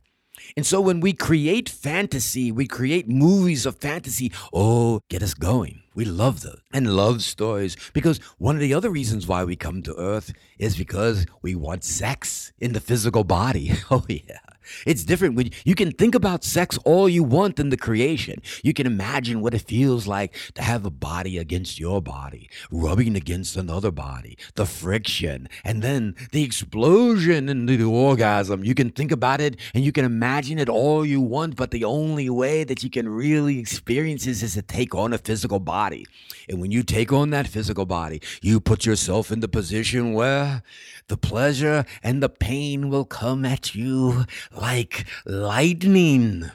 And 0.58 0.66
so 0.66 0.82
when 0.82 1.00
we 1.00 1.14
create 1.14 1.70
fantasy, 1.70 2.52
we 2.52 2.68
create 2.68 3.08
movies 3.08 3.66
of 3.66 3.78
fantasy. 3.78 4.32
Oh, 4.52 5.02
get 5.10 5.24
us 5.24 5.34
going. 5.34 5.84
We 5.94 6.06
love 6.06 6.42
those 6.42 6.62
and 6.74 6.96
love 6.96 7.22
stories 7.22 7.76
because 7.94 8.20
one 8.38 8.56
of 8.56 8.62
the 8.62 8.74
other 8.74 8.90
reasons 8.90 9.28
why 9.28 9.44
we 9.44 9.56
come 9.56 9.82
to 9.84 9.96
Earth 9.98 10.34
is 10.58 10.78
because 10.78 11.26
we 11.42 11.54
want 11.54 11.84
sex 11.84 12.52
in 12.60 12.74
the 12.74 12.80
physical 12.80 13.24
body. 13.24 13.74
Oh, 13.92 14.06
yeah. 14.08 14.40
It's 14.86 15.04
different 15.04 15.36
when 15.36 15.50
you 15.64 15.76
can 15.76 15.92
think 15.92 16.16
about 16.16 16.44
sex 16.44 16.78
all 16.86 17.08
you 17.08 17.24
want 17.24 17.60
in 17.60 17.70
the 17.70 17.78
creation. 17.78 18.42
You 18.64 18.74
can 18.74 18.88
imagine 18.88 19.42
what 19.42 19.54
it 19.54 19.62
feels 19.62 20.08
like 20.08 20.36
to 20.56 20.62
have 20.62 20.86
a 20.86 20.90
body 20.90 21.38
against 21.38 21.80
your 21.80 22.02
body, 22.02 22.50
rubbing 22.72 23.16
against 23.16 23.56
another 23.56 23.92
body, 23.92 24.38
the 24.56 24.66
friction, 24.66 25.50
and 25.64 25.82
then 25.82 26.16
the 26.32 26.44
explosion 26.44 27.50
and 27.50 27.68
the 27.68 27.84
orgasm. 27.84 28.64
You 28.64 28.76
can 28.76 28.90
think 28.90 29.12
about 29.12 29.42
it 29.42 29.58
and 29.74 29.84
you 29.84 29.92
can 29.92 30.06
imagine 30.06 30.60
it 30.60 30.70
all 30.70 31.06
you 31.06 31.22
want, 31.22 31.56
but 31.56 31.72
the 31.72 31.86
only 31.86 32.30
way 32.30 32.64
that 32.64 32.84
you 32.84 32.90
can 32.90 33.08
really 33.10 33.60
experience 33.60 34.26
this 34.26 34.44
is 34.44 34.54
to 34.54 34.62
take 34.62 34.96
on 34.96 35.14
a 35.14 35.18
physical 35.18 35.60
body. 35.60 36.06
And 36.50 36.60
when 36.60 36.72
you 36.72 36.84
take 36.84 37.12
on 37.12 37.30
that 37.32 37.48
physical 37.48 37.86
body, 37.86 38.22
you 38.42 38.60
put 38.60 38.86
yourself 38.86 39.32
in 39.32 39.40
the 39.40 39.48
position 39.48 40.14
where 40.14 40.64
the 41.08 41.18
pleasure 41.18 41.86
and 42.04 42.22
the 42.22 42.30
pain 42.30 42.90
will 42.90 43.06
come 43.06 43.46
at 43.46 43.76
you 43.76 44.26
like 44.62 45.06
lightning, 45.26 46.52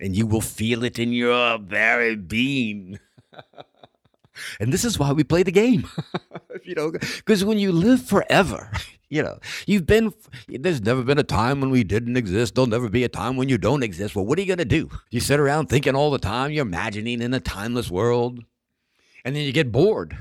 and 0.00 0.16
you 0.16 0.26
will 0.26 0.40
feel 0.40 0.84
it 0.84 0.98
in 0.98 1.12
your 1.12 1.58
very 1.58 2.14
being. 2.14 3.00
and 4.60 4.72
this 4.72 4.84
is 4.84 4.98
why 4.98 5.12
we 5.12 5.24
play 5.24 5.42
the 5.42 5.50
game, 5.50 5.88
you 6.62 6.74
know, 6.76 6.92
because 6.92 7.44
when 7.44 7.58
you 7.58 7.72
live 7.72 8.00
forever, 8.00 8.70
you 9.08 9.22
know, 9.22 9.38
you've 9.66 9.86
been, 9.86 10.14
there's 10.48 10.80
never 10.80 11.02
been 11.02 11.18
a 11.18 11.24
time 11.24 11.60
when 11.60 11.70
we 11.70 11.82
didn't 11.82 12.16
exist. 12.16 12.54
There'll 12.54 12.68
never 12.68 12.88
be 12.88 13.02
a 13.02 13.08
time 13.08 13.36
when 13.36 13.48
you 13.48 13.58
don't 13.58 13.82
exist. 13.82 14.14
Well, 14.14 14.24
what 14.24 14.38
are 14.38 14.42
you 14.42 14.46
going 14.46 14.58
to 14.58 14.64
do? 14.64 14.88
You 15.10 15.18
sit 15.18 15.40
around 15.40 15.66
thinking 15.66 15.96
all 15.96 16.12
the 16.12 16.18
time, 16.18 16.52
you're 16.52 16.66
imagining 16.66 17.20
in 17.20 17.34
a 17.34 17.40
timeless 17.40 17.90
world, 17.90 18.44
and 19.24 19.34
then 19.34 19.42
you 19.42 19.52
get 19.52 19.72
bored 19.72 20.16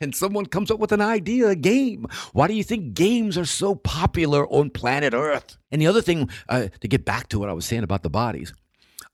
and 0.00 0.14
someone 0.14 0.46
comes 0.46 0.70
up 0.70 0.80
with 0.80 0.92
an 0.92 1.00
idea, 1.00 1.48
a 1.48 1.56
game. 1.56 2.06
Why 2.32 2.48
do 2.48 2.54
you 2.54 2.64
think 2.64 2.94
games 2.94 3.36
are 3.36 3.44
so 3.44 3.74
popular 3.74 4.48
on 4.48 4.70
planet 4.70 5.14
Earth? 5.14 5.58
And 5.70 5.80
the 5.80 5.86
other 5.86 6.02
thing, 6.02 6.30
uh, 6.48 6.68
to 6.80 6.88
get 6.88 7.04
back 7.04 7.28
to 7.28 7.38
what 7.38 7.50
I 7.50 7.52
was 7.52 7.66
saying 7.66 7.84
about 7.84 8.02
the 8.02 8.10
bodies, 8.10 8.52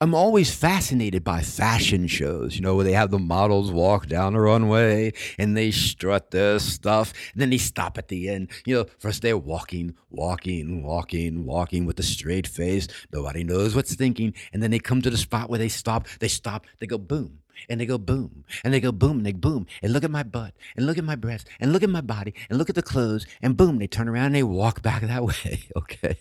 I'm 0.01 0.15
always 0.15 0.55
fascinated 0.55 1.25
by 1.25 1.41
fashion 1.41 2.07
shows, 2.07 2.55
you 2.55 2.61
know, 2.61 2.77
where 2.77 2.85
they 2.85 2.93
have 2.93 3.11
the 3.11 3.19
models 3.19 3.73
walk 3.73 4.07
down 4.09 4.35
the 4.35 4.41
runway 4.41 5.15
and 5.39 5.57
they 5.57 5.71
strut 5.71 6.31
their 6.31 6.59
stuff. 6.59 7.15
And 7.33 7.41
then 7.41 7.49
they 7.49 7.57
stop 7.57 7.97
at 7.97 8.09
the 8.09 8.29
end. 8.29 8.51
You 8.67 8.75
know, 8.75 8.87
first 8.99 9.23
they're 9.23 9.39
walking, 9.39 9.97
walking, 10.11 10.83
walking, 10.83 11.47
walking 11.47 11.87
with 11.87 11.99
a 11.99 12.03
straight 12.03 12.47
face. 12.47 12.89
Nobody 13.11 13.43
knows 13.43 13.75
what's 13.75 13.95
thinking. 13.95 14.35
And 14.53 14.63
then 14.63 14.71
they 14.71 14.79
come 14.79 15.01
to 15.01 15.09
the 15.09 15.17
spot 15.17 15.49
where 15.49 15.59
they 15.59 15.71
stop. 15.71 16.07
They 16.21 16.29
stop. 16.29 16.67
They 16.79 16.87
go 16.87 16.99
boom 16.99 17.39
and 17.69 17.81
they 17.81 17.87
go 17.87 17.99
boom, 17.99 18.45
and 18.65 18.73
they 18.73 18.81
go 18.81 18.93
boom, 18.93 19.19
and 19.19 19.27
they 19.27 19.33
boom, 19.33 19.67
and 19.83 19.93
look 19.93 20.05
at 20.05 20.11
my 20.11 20.23
butt, 20.23 20.55
and 20.77 20.87
look 20.87 20.99
at 20.99 21.05
my 21.05 21.17
breast, 21.17 21.49
and 21.61 21.73
look 21.73 21.83
at 21.83 21.91
my 21.91 22.01
body, 22.01 22.35
and 22.49 22.59
look 22.59 22.69
at 22.69 22.75
the 22.75 22.83
clothes, 22.83 23.27
and 23.43 23.57
boom, 23.57 23.79
they 23.79 23.87
turn 23.87 24.09
around 24.09 24.27
and 24.27 24.35
they 24.35 24.43
walk 24.43 24.83
back 24.89 25.03
that 25.03 25.25
way. 25.25 25.65
Okay. 25.77 26.17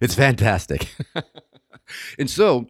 It's 0.00 0.14
fantastic. 0.14 0.94
and 2.18 2.30
so, 2.30 2.66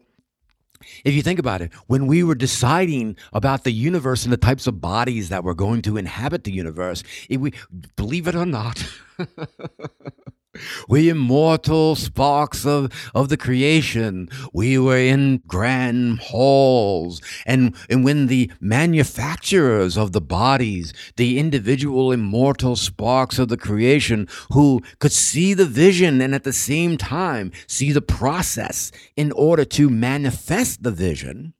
if 1.04 1.14
you 1.14 1.22
think 1.22 1.38
about 1.38 1.62
it, 1.62 1.72
when 1.86 2.06
we 2.06 2.22
were 2.22 2.34
deciding 2.34 3.16
about 3.32 3.64
the 3.64 3.72
universe 3.72 4.24
and 4.24 4.32
the 4.32 4.36
types 4.36 4.66
of 4.66 4.80
bodies 4.80 5.28
that 5.28 5.44
were 5.44 5.54
going 5.54 5.82
to 5.82 5.96
inhabit 5.96 6.44
the 6.44 6.52
universe, 6.52 7.02
we 7.30 7.52
believe 7.96 8.26
it 8.26 8.34
or 8.34 8.46
not, 8.46 8.84
we 10.88 11.08
immortal 11.08 11.94
sparks 11.96 12.64
of, 12.64 12.92
of 13.14 13.28
the 13.28 13.36
creation. 13.36 14.28
We 14.52 14.78
were 14.78 14.98
in 14.98 15.42
grand 15.46 16.20
halls. 16.20 17.20
And, 17.44 17.74
and 17.88 18.04
when 18.04 18.26
the 18.26 18.50
manufacturers 18.60 19.96
of 19.96 20.12
the 20.12 20.20
bodies, 20.20 20.92
the 21.16 21.38
individual 21.38 22.12
immortal 22.12 22.76
sparks 22.76 23.38
of 23.38 23.48
the 23.48 23.56
creation 23.56 24.28
who 24.52 24.82
could 24.98 25.12
see 25.12 25.54
the 25.54 25.66
vision 25.66 26.20
and 26.20 26.34
at 26.34 26.44
the 26.44 26.52
same 26.52 26.96
time 26.96 27.52
see 27.66 27.92
the 27.92 28.02
process 28.02 28.92
in 29.16 29.32
order 29.32 29.64
to 29.64 29.90
manifest 29.90 30.82
the 30.82 30.90
vision, 30.90 31.54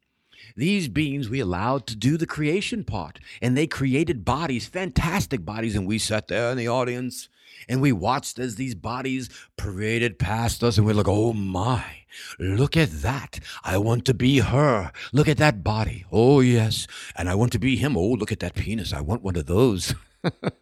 these 0.56 0.88
beings 0.88 1.28
we 1.28 1.40
allowed 1.40 1.86
to 1.86 1.96
do 1.96 2.16
the 2.16 2.26
creation 2.26 2.82
part. 2.82 3.20
And 3.42 3.56
they 3.56 3.66
created 3.66 4.24
bodies, 4.24 4.66
fantastic 4.66 5.44
bodies. 5.44 5.76
And 5.76 5.86
we 5.86 5.98
sat 5.98 6.28
there 6.28 6.50
in 6.50 6.56
the 6.56 6.68
audience 6.68 7.28
and 7.68 7.80
we 7.80 7.92
watched 7.92 8.38
as 8.38 8.56
these 8.56 8.74
bodies 8.74 9.28
paraded 9.56 10.18
past 10.18 10.62
us, 10.62 10.76
and 10.78 10.86
we're 10.86 10.94
like, 10.94 11.08
oh 11.08 11.32
my, 11.32 11.84
look 12.38 12.76
at 12.76 12.90
that. 13.02 13.40
I 13.64 13.78
want 13.78 14.04
to 14.06 14.14
be 14.14 14.38
her. 14.38 14.92
Look 15.12 15.28
at 15.28 15.38
that 15.38 15.64
body. 15.64 16.04
Oh, 16.10 16.40
yes. 16.40 16.86
And 17.16 17.28
I 17.28 17.34
want 17.34 17.52
to 17.52 17.58
be 17.58 17.76
him. 17.76 17.96
Oh, 17.96 18.08
look 18.08 18.32
at 18.32 18.40
that 18.40 18.54
penis. 18.54 18.92
I 18.92 19.00
want 19.00 19.22
one 19.22 19.36
of 19.36 19.46
those. 19.46 19.94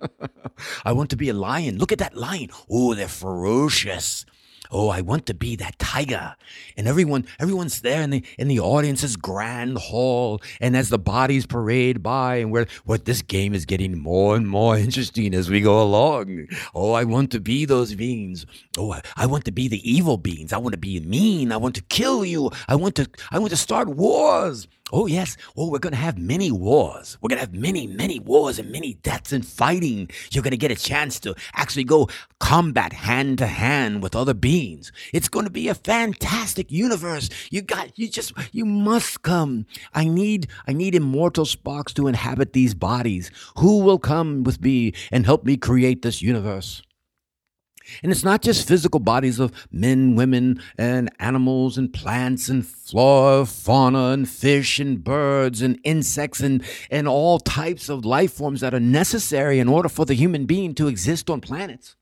I 0.84 0.92
want 0.92 1.10
to 1.10 1.16
be 1.16 1.28
a 1.28 1.34
lion. 1.34 1.78
Look 1.78 1.92
at 1.92 1.98
that 1.98 2.16
lion. 2.16 2.50
Oh, 2.70 2.94
they're 2.94 3.08
ferocious 3.08 4.26
oh, 4.74 4.88
I 4.88 5.00
want 5.00 5.24
to 5.26 5.34
be 5.34 5.54
that 5.56 5.78
tiger. 5.78 6.34
And 6.76 6.88
everyone, 6.88 7.26
everyone's 7.38 7.80
there 7.80 8.02
in 8.02 8.10
the 8.10 8.24
in 8.36 8.48
the 8.48 8.58
audience's 8.60 9.16
grand 9.16 9.78
hall. 9.78 10.42
And 10.60 10.76
as 10.76 10.88
the 10.88 10.98
bodies 10.98 11.46
parade 11.46 12.02
by, 12.02 12.36
and 12.36 12.50
where 12.50 12.66
what 12.84 13.04
this 13.04 13.22
game 13.22 13.54
is 13.54 13.64
getting 13.64 13.96
more 13.98 14.36
and 14.36 14.48
more 14.48 14.76
interesting 14.86 15.32
as 15.32 15.48
we 15.48 15.60
go 15.60 15.80
along. 15.80 16.48
Oh, 16.74 16.92
I 16.92 17.04
want 17.04 17.30
to 17.30 17.40
be 17.40 17.64
those 17.64 17.94
beings. 17.94 18.44
Oh, 18.76 18.92
I, 18.92 19.02
I 19.16 19.26
want 19.26 19.44
to 19.44 19.52
be 19.52 19.68
the 19.68 19.88
evil 19.88 20.16
beings. 20.16 20.52
I 20.52 20.58
want 20.58 20.72
to 20.72 20.78
be 20.78 20.98
mean. 21.00 21.52
I 21.52 21.56
want 21.56 21.76
to 21.76 21.82
kill 21.82 22.24
you. 22.24 22.50
I 22.68 22.74
want 22.74 22.96
to 22.96 23.08
I 23.30 23.38
want 23.38 23.50
to 23.50 23.56
start 23.56 23.88
wars. 23.88 24.66
Oh, 24.92 25.06
yes. 25.06 25.38
Oh, 25.56 25.70
we're 25.70 25.78
going 25.78 25.94
to 25.94 25.98
have 25.98 26.18
many 26.18 26.52
wars. 26.52 27.16
We're 27.20 27.28
going 27.28 27.38
to 27.38 27.46
have 27.46 27.54
many, 27.54 27.86
many 27.86 28.18
wars 28.18 28.58
and 28.58 28.70
many 28.70 28.94
deaths 28.94 29.32
and 29.32 29.44
fighting. 29.44 30.10
You're 30.30 30.42
going 30.42 30.50
to 30.50 30.58
get 30.58 30.70
a 30.70 30.76
chance 30.76 31.18
to 31.20 31.34
actually 31.54 31.84
go 31.84 32.08
combat 32.38 32.92
hand 32.92 33.38
to 33.38 33.46
hand 33.46 34.02
with 34.02 34.14
other 34.14 34.34
beings. 34.34 34.92
It's 35.14 35.30
going 35.30 35.46
to 35.46 35.50
be 35.50 35.68
a 35.68 35.74
fantastic 35.74 36.70
universe. 36.70 37.30
You 37.50 37.62
got, 37.62 37.98
you 37.98 38.10
just, 38.10 38.34
you 38.52 38.66
must 38.66 39.22
come. 39.22 39.64
I 39.94 40.04
need, 40.04 40.48
I 40.68 40.74
need 40.74 40.94
immortal 40.94 41.46
sparks 41.46 41.94
to 41.94 42.06
inhabit 42.06 42.52
these 42.52 42.74
bodies. 42.74 43.30
Who 43.56 43.78
will 43.78 43.98
come 43.98 44.44
with 44.44 44.60
me 44.60 44.92
and 45.10 45.24
help 45.24 45.44
me 45.44 45.56
create 45.56 46.02
this 46.02 46.20
universe? 46.20 46.82
And 48.02 48.10
it's 48.10 48.24
not 48.24 48.42
just 48.42 48.66
physical 48.66 49.00
bodies 49.00 49.38
of 49.38 49.52
men, 49.70 50.16
women, 50.16 50.60
and 50.78 51.10
animals, 51.18 51.76
and 51.78 51.92
plants, 51.92 52.48
and 52.48 52.66
flora, 52.66 53.44
fauna, 53.46 54.10
and 54.10 54.28
fish, 54.28 54.78
and 54.78 55.02
birds, 55.02 55.62
and 55.62 55.78
insects, 55.84 56.40
and, 56.40 56.62
and 56.90 57.06
all 57.06 57.38
types 57.38 57.88
of 57.88 58.04
life 58.04 58.32
forms 58.32 58.60
that 58.60 58.74
are 58.74 58.80
necessary 58.80 59.58
in 59.58 59.68
order 59.68 59.88
for 59.88 60.04
the 60.06 60.14
human 60.14 60.46
being 60.46 60.74
to 60.74 60.88
exist 60.88 61.28
on 61.28 61.40
planets. 61.40 61.96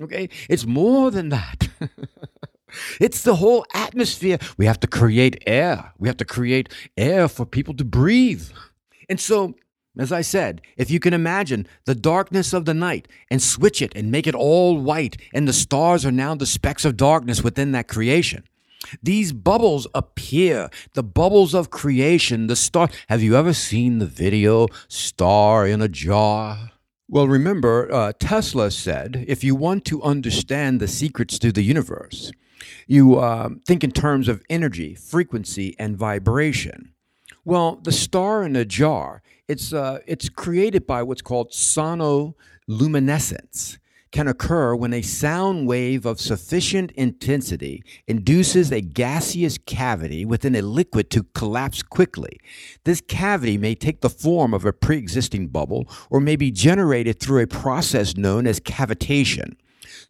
Okay? 0.00 0.28
It's 0.48 0.66
more 0.66 1.10
than 1.10 1.28
that. 1.28 1.68
it's 3.00 3.22
the 3.22 3.36
whole 3.36 3.66
atmosphere. 3.74 4.38
We 4.56 4.66
have 4.66 4.80
to 4.80 4.86
create 4.86 5.42
air. 5.46 5.92
We 5.98 6.08
have 6.08 6.16
to 6.18 6.24
create 6.24 6.72
air 6.96 7.28
for 7.28 7.44
people 7.44 7.74
to 7.74 7.84
breathe. 7.84 8.48
And 9.08 9.20
so 9.20 9.54
as 10.00 10.12
I 10.12 10.22
said, 10.22 10.62
if 10.76 10.90
you 10.90 11.00
can 11.00 11.14
imagine 11.14 11.66
the 11.84 11.94
darkness 11.94 12.52
of 12.52 12.64
the 12.64 12.74
night 12.74 13.08
and 13.30 13.42
switch 13.42 13.82
it 13.82 13.92
and 13.94 14.10
make 14.10 14.26
it 14.26 14.34
all 14.34 14.78
white, 14.78 15.16
and 15.34 15.46
the 15.46 15.52
stars 15.52 16.04
are 16.06 16.12
now 16.12 16.34
the 16.34 16.46
specks 16.46 16.84
of 16.84 16.96
darkness 16.96 17.42
within 17.42 17.72
that 17.72 17.88
creation. 17.88 18.44
These 19.02 19.32
bubbles 19.32 19.86
appear, 19.94 20.70
the 20.94 21.02
bubbles 21.02 21.54
of 21.54 21.70
creation, 21.70 22.46
the 22.46 22.56
star. 22.56 22.88
Have 23.08 23.22
you 23.22 23.36
ever 23.36 23.52
seen 23.52 23.98
the 23.98 24.06
video 24.06 24.68
Star 24.88 25.66
in 25.66 25.82
a 25.82 25.88
Jar? 25.88 26.72
Well, 27.08 27.28
remember, 27.28 27.92
uh, 27.92 28.12
Tesla 28.18 28.70
said 28.70 29.24
if 29.28 29.44
you 29.44 29.54
want 29.54 29.84
to 29.86 30.02
understand 30.02 30.80
the 30.80 30.88
secrets 30.88 31.38
to 31.40 31.52
the 31.52 31.62
universe, 31.62 32.32
you 32.86 33.16
uh, 33.16 33.50
think 33.66 33.84
in 33.84 33.90
terms 33.90 34.28
of 34.28 34.42
energy, 34.48 34.94
frequency, 34.94 35.74
and 35.78 35.96
vibration. 35.96 36.94
Well, 37.44 37.76
the 37.76 37.92
star 37.92 38.42
in 38.44 38.56
a 38.56 38.64
jar, 38.64 39.22
it's, 39.48 39.72
uh, 39.72 40.00
it's 40.06 40.28
created 40.28 40.86
by 40.86 41.02
what's 41.02 41.22
called 41.22 41.52
sonoluminescence 41.52 43.78
can 44.12 44.26
occur 44.26 44.74
when 44.74 44.92
a 44.92 45.02
sound 45.02 45.68
wave 45.68 46.04
of 46.04 46.20
sufficient 46.20 46.90
intensity 46.92 47.82
induces 48.06 48.72
a 48.72 48.80
gaseous 48.80 49.56
cavity 49.56 50.24
within 50.24 50.56
a 50.56 50.62
liquid 50.62 51.10
to 51.10 51.24
collapse 51.34 51.82
quickly. 51.82 52.40
This 52.84 53.00
cavity 53.00 53.56
may 53.56 53.74
take 53.74 54.00
the 54.00 54.10
form 54.10 54.52
of 54.52 54.64
a 54.64 54.72
pre 54.72 54.98
existing 54.98 55.48
bubble 55.48 55.88
or 56.10 56.20
may 56.20 56.36
be 56.36 56.50
generated 56.50 57.20
through 57.20 57.42
a 57.42 57.46
process 57.46 58.16
known 58.16 58.46
as 58.46 58.58
cavitation. 58.58 59.54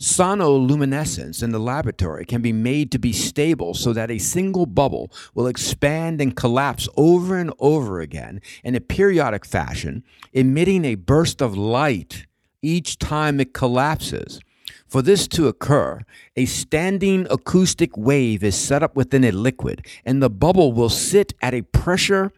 Sonoluminescence 0.01 1.43
in 1.43 1.51
the 1.51 1.59
laboratory 1.59 2.25
can 2.25 2.41
be 2.41 2.55
made 2.55 2.91
to 2.91 2.99
be 2.99 3.13
stable 3.13 3.75
so 3.75 3.93
that 3.93 4.11
a 4.11 4.17
single 4.17 4.65
bubble 4.65 5.13
will 5.35 5.47
expand 5.47 6.23
and 6.23 6.35
collapse 6.35 6.89
over 6.97 7.37
and 7.37 7.53
over 7.59 8.01
again 8.01 8.41
in 8.65 8.75
a 8.75 8.81
periodic 8.81 9.45
fashion, 9.45 10.03
emitting 10.33 10.87
a 10.87 10.95
burst 10.95 11.43
of 11.43 11.55
light 11.55 12.27
each 12.63 12.99
time 12.99 13.41
it 13.41 13.53
collapses. 13.53 14.41
For 14.89 15.03
this 15.03 15.29
to 15.29 15.49
occur, 15.49 16.01
a 16.35 16.47
standing 16.47 17.27
acoustic 17.31 17.95
wave 17.95 18.43
is 18.43 18.57
set 18.57 18.83
up 18.83 18.97
within 18.97 19.23
a 19.23 19.33
liquid, 19.33 19.87
and 20.07 20.23
the 20.23 20.31
bubble 20.31 20.73
will 20.73 20.89
sit 20.89 21.35
at 21.43 21.53
a 21.53 21.63
pressure 21.63 22.33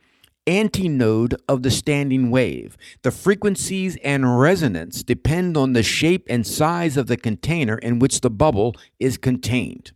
antinode 0.46 1.35
of 1.48 1.62
the 1.62 1.70
standing 1.70 2.31
wave. 2.31 2.76
The 3.02 3.11
frequencies 3.11 3.96
and 4.02 4.38
resonance 4.38 5.02
depend 5.02 5.57
on 5.57 5.72
the 5.72 5.83
shape 5.83 6.26
and 6.28 6.46
size 6.46 6.96
of 6.96 7.07
the 7.07 7.16
container 7.16 7.78
in 7.78 7.98
which 7.98 8.20
the 8.20 8.31
bubble 8.31 8.74
is 8.98 9.16
contained. 9.18 9.92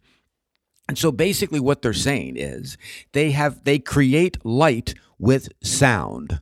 And 0.88 0.96
so 0.96 1.10
basically 1.10 1.60
what 1.60 1.82
they're 1.82 1.92
saying 1.92 2.36
is 2.36 2.78
they 3.12 3.32
have 3.32 3.64
they 3.64 3.78
create 3.78 4.44
light 4.44 4.94
with 5.18 5.48
sound. 5.62 6.40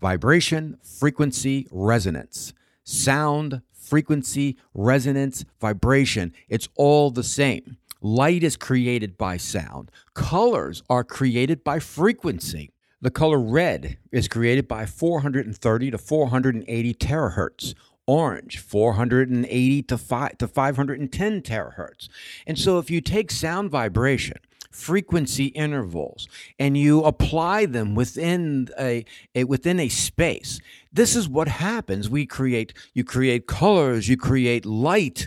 Vibration, 0.00 0.78
frequency, 0.82 1.66
resonance 1.72 2.52
sound, 2.88 3.60
frequency, 3.72 4.56
resonance, 4.72 5.44
vibration, 5.60 6.32
it's 6.48 6.68
all 6.74 7.10
the 7.10 7.22
same. 7.22 7.76
Light 8.00 8.42
is 8.42 8.56
created 8.56 9.18
by 9.18 9.36
sound. 9.36 9.90
Colors 10.14 10.82
are 10.88 11.04
created 11.04 11.62
by 11.62 11.78
frequency. 11.80 12.72
The 13.00 13.10
color 13.10 13.38
red 13.38 13.96
is 14.10 14.26
created 14.26 14.66
by 14.66 14.84
430 14.84 15.90
to 15.92 15.98
480 15.98 16.94
terahertz. 16.94 17.74
Orange, 18.06 18.58
480 18.58 19.82
to, 19.82 19.98
5, 19.98 20.38
to 20.38 20.48
510 20.48 21.42
terahertz. 21.42 22.08
And 22.46 22.58
so 22.58 22.78
if 22.78 22.90
you 22.90 23.02
take 23.02 23.30
sound 23.30 23.70
vibration 23.70 24.38
frequency 24.70 25.46
intervals 25.46 26.28
and 26.58 26.76
you 26.76 27.02
apply 27.02 27.66
them 27.66 27.94
within 27.94 28.68
a, 28.78 29.04
a, 29.34 29.44
within 29.44 29.80
a 29.80 29.88
space 29.88 30.60
this 30.92 31.16
is 31.16 31.26
what 31.26 31.48
happens 31.48 32.10
we 32.10 32.26
create 32.26 32.74
you 32.92 33.02
create 33.02 33.46
colors 33.46 34.08
you 34.08 34.16
create 34.16 34.66
light 34.66 35.26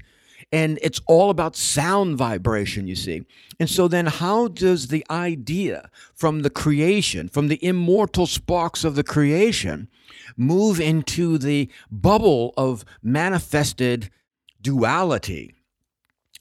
and 0.52 0.80
it's 0.82 1.00
all 1.08 1.30
about 1.30 1.56
sound 1.56 2.18
vibration 2.18 2.88
you 2.88 2.96
see. 2.96 3.24
And 3.60 3.70
so 3.70 3.88
then 3.88 4.08
how 4.08 4.50
does 4.50 4.88
the 4.88 5.06
idea 5.10 5.90
from 6.14 6.42
the 6.42 6.50
creation 6.50 7.30
from 7.30 7.48
the 7.48 7.64
immortal 7.64 8.28
sparks 8.28 8.84
of 8.84 8.96
the 8.96 9.04
creation 9.04 9.88
move 10.36 10.80
into 10.80 11.38
the 11.38 11.70
bubble 11.90 12.54
of 12.58 12.84
manifested 13.02 14.10
duality? 14.62 15.56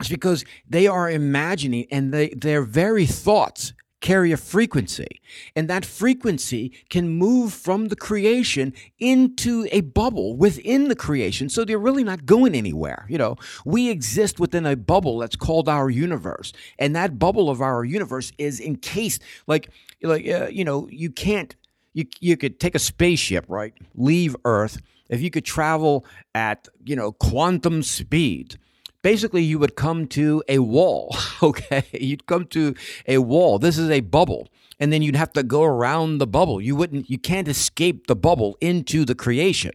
It's 0.01 0.09
because 0.09 0.45
they 0.69 0.87
are 0.87 1.11
imagining 1.11 1.87
and 1.91 2.13
they, 2.13 2.31
their 2.31 2.63
very 2.63 3.07
thoughts 3.07 3.75
carry 4.01 4.33
a 4.33 4.37
frequency. 4.37 5.21
And 5.55 5.69
that 5.69 5.85
frequency 5.85 6.73
can 6.89 7.09
move 7.09 7.53
from 7.53 7.89
the 7.89 7.97
creation 7.97 8.73
into 8.99 9.67
a 9.71 9.83
bubble 9.83 10.37
within 10.37 10.89
the 10.89 10.97
creation. 10.97 11.49
So 11.49 11.65
they're 11.65 11.79
really 11.79 12.05
not 12.05 12.27
going 12.27 12.55
anywhere. 12.55 13.07
You 13.09 13.19
know, 13.19 13.37
we 13.65 13.91
exist 13.91 14.41
within 14.41 14.67
a 14.67 14.77
bubble 14.77 15.19
that's 15.19 15.37
called 15.37 15.69
our 15.69 15.91
universe. 15.91 16.53
And 16.79 16.97
that 16.97 17.19
bubble 17.19 17.51
of 17.51 17.61
our 17.61 17.85
universe 17.85 18.33
is 18.39 18.61
encased 18.61 19.23
like, 19.47 19.71
like 20.03 20.27
uh, 20.27 20.49
you 20.49 20.65
know, 20.65 20.89
you 20.91 21.11
can't, 21.11 21.55
you, 21.93 22.07
you 22.21 22.37
could 22.37 22.59
take 22.61 22.75
a 22.75 22.79
spaceship, 22.79 23.45
right? 23.49 23.75
Leave 23.95 24.35
Earth. 24.45 24.81
If 25.09 25.21
you 25.21 25.31
could 25.31 25.45
travel 25.45 26.07
at, 26.35 26.69
you 26.85 26.95
know, 26.95 27.13
quantum 27.13 27.83
speed, 27.83 28.59
basically 29.03 29.43
you 29.43 29.59
would 29.59 29.77
come 29.77 30.07
to 30.09 30.43
a 30.49 30.59
wall, 30.59 31.17
okay? 31.43 31.85
You'd 31.93 32.27
come 32.27 32.47
to 32.47 32.75
a 33.07 33.19
wall. 33.19 33.59
This 33.59 33.79
is 33.79 33.91
a 33.91 34.01
bubble. 34.01 34.49
And 34.79 34.93
then 34.93 35.03
you'd 35.03 35.17
have 35.17 35.33
to 35.35 35.43
go 35.43 35.63
around 35.63 36.19
the 36.19 36.27
bubble. 36.27 36.61
You 36.61 36.75
wouldn't 36.75 37.11
you 37.11 37.19
can't 37.19 37.49
escape 37.49 38.07
the 38.07 38.17
bubble 38.17 38.57
into 38.61 39.05
the 39.05 39.15
creation. 39.15 39.73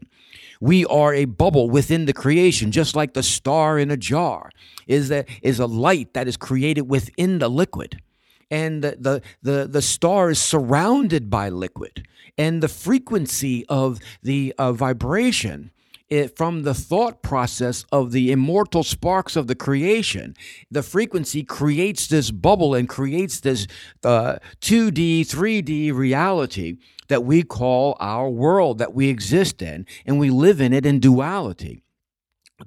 We 0.59 0.85
are 0.85 1.13
a 1.13 1.25
bubble 1.25 1.69
within 1.69 2.05
the 2.05 2.13
creation, 2.13 2.71
just 2.71 2.95
like 2.95 3.13
the 3.13 3.21
star 3.21 3.77
in 3.77 3.91
a 3.91 3.97
jar 3.97 4.51
is 4.87 5.11
a, 5.11 5.25
is 5.41 5.59
a 5.59 5.65
light 5.67 6.13
that 6.13 6.27
is 6.27 6.37
created 6.37 6.89
within 6.89 7.39
the 7.39 7.49
liquid. 7.49 8.01
And 8.49 8.83
the, 8.83 8.95
the, 8.99 9.21
the, 9.41 9.67
the 9.67 9.81
star 9.81 10.29
is 10.29 10.39
surrounded 10.39 11.29
by 11.29 11.49
liquid. 11.49 12.07
And 12.37 12.63
the 12.63 12.67
frequency 12.67 13.65
of 13.67 13.99
the 14.23 14.53
uh, 14.57 14.73
vibration 14.73 15.71
it, 16.09 16.37
from 16.37 16.63
the 16.63 16.73
thought 16.73 17.23
process 17.23 17.85
of 17.91 18.11
the 18.11 18.31
immortal 18.31 18.83
sparks 18.83 19.35
of 19.35 19.47
the 19.47 19.55
creation, 19.55 20.35
the 20.69 20.83
frequency 20.83 21.43
creates 21.43 22.07
this 22.07 22.31
bubble 22.31 22.75
and 22.75 22.87
creates 22.87 23.39
this 23.39 23.67
uh, 24.03 24.37
2D, 24.61 25.21
3D 25.21 25.93
reality 25.93 26.77
that 27.07 27.23
we 27.23 27.43
call 27.43 27.97
our 27.99 28.29
world 28.29 28.77
that 28.77 28.93
we 28.93 29.09
exist 29.09 29.61
in, 29.61 29.85
and 30.05 30.19
we 30.19 30.29
live 30.29 30.61
in 30.61 30.73
it 30.73 30.85
in 30.85 30.99
duality. 30.99 31.83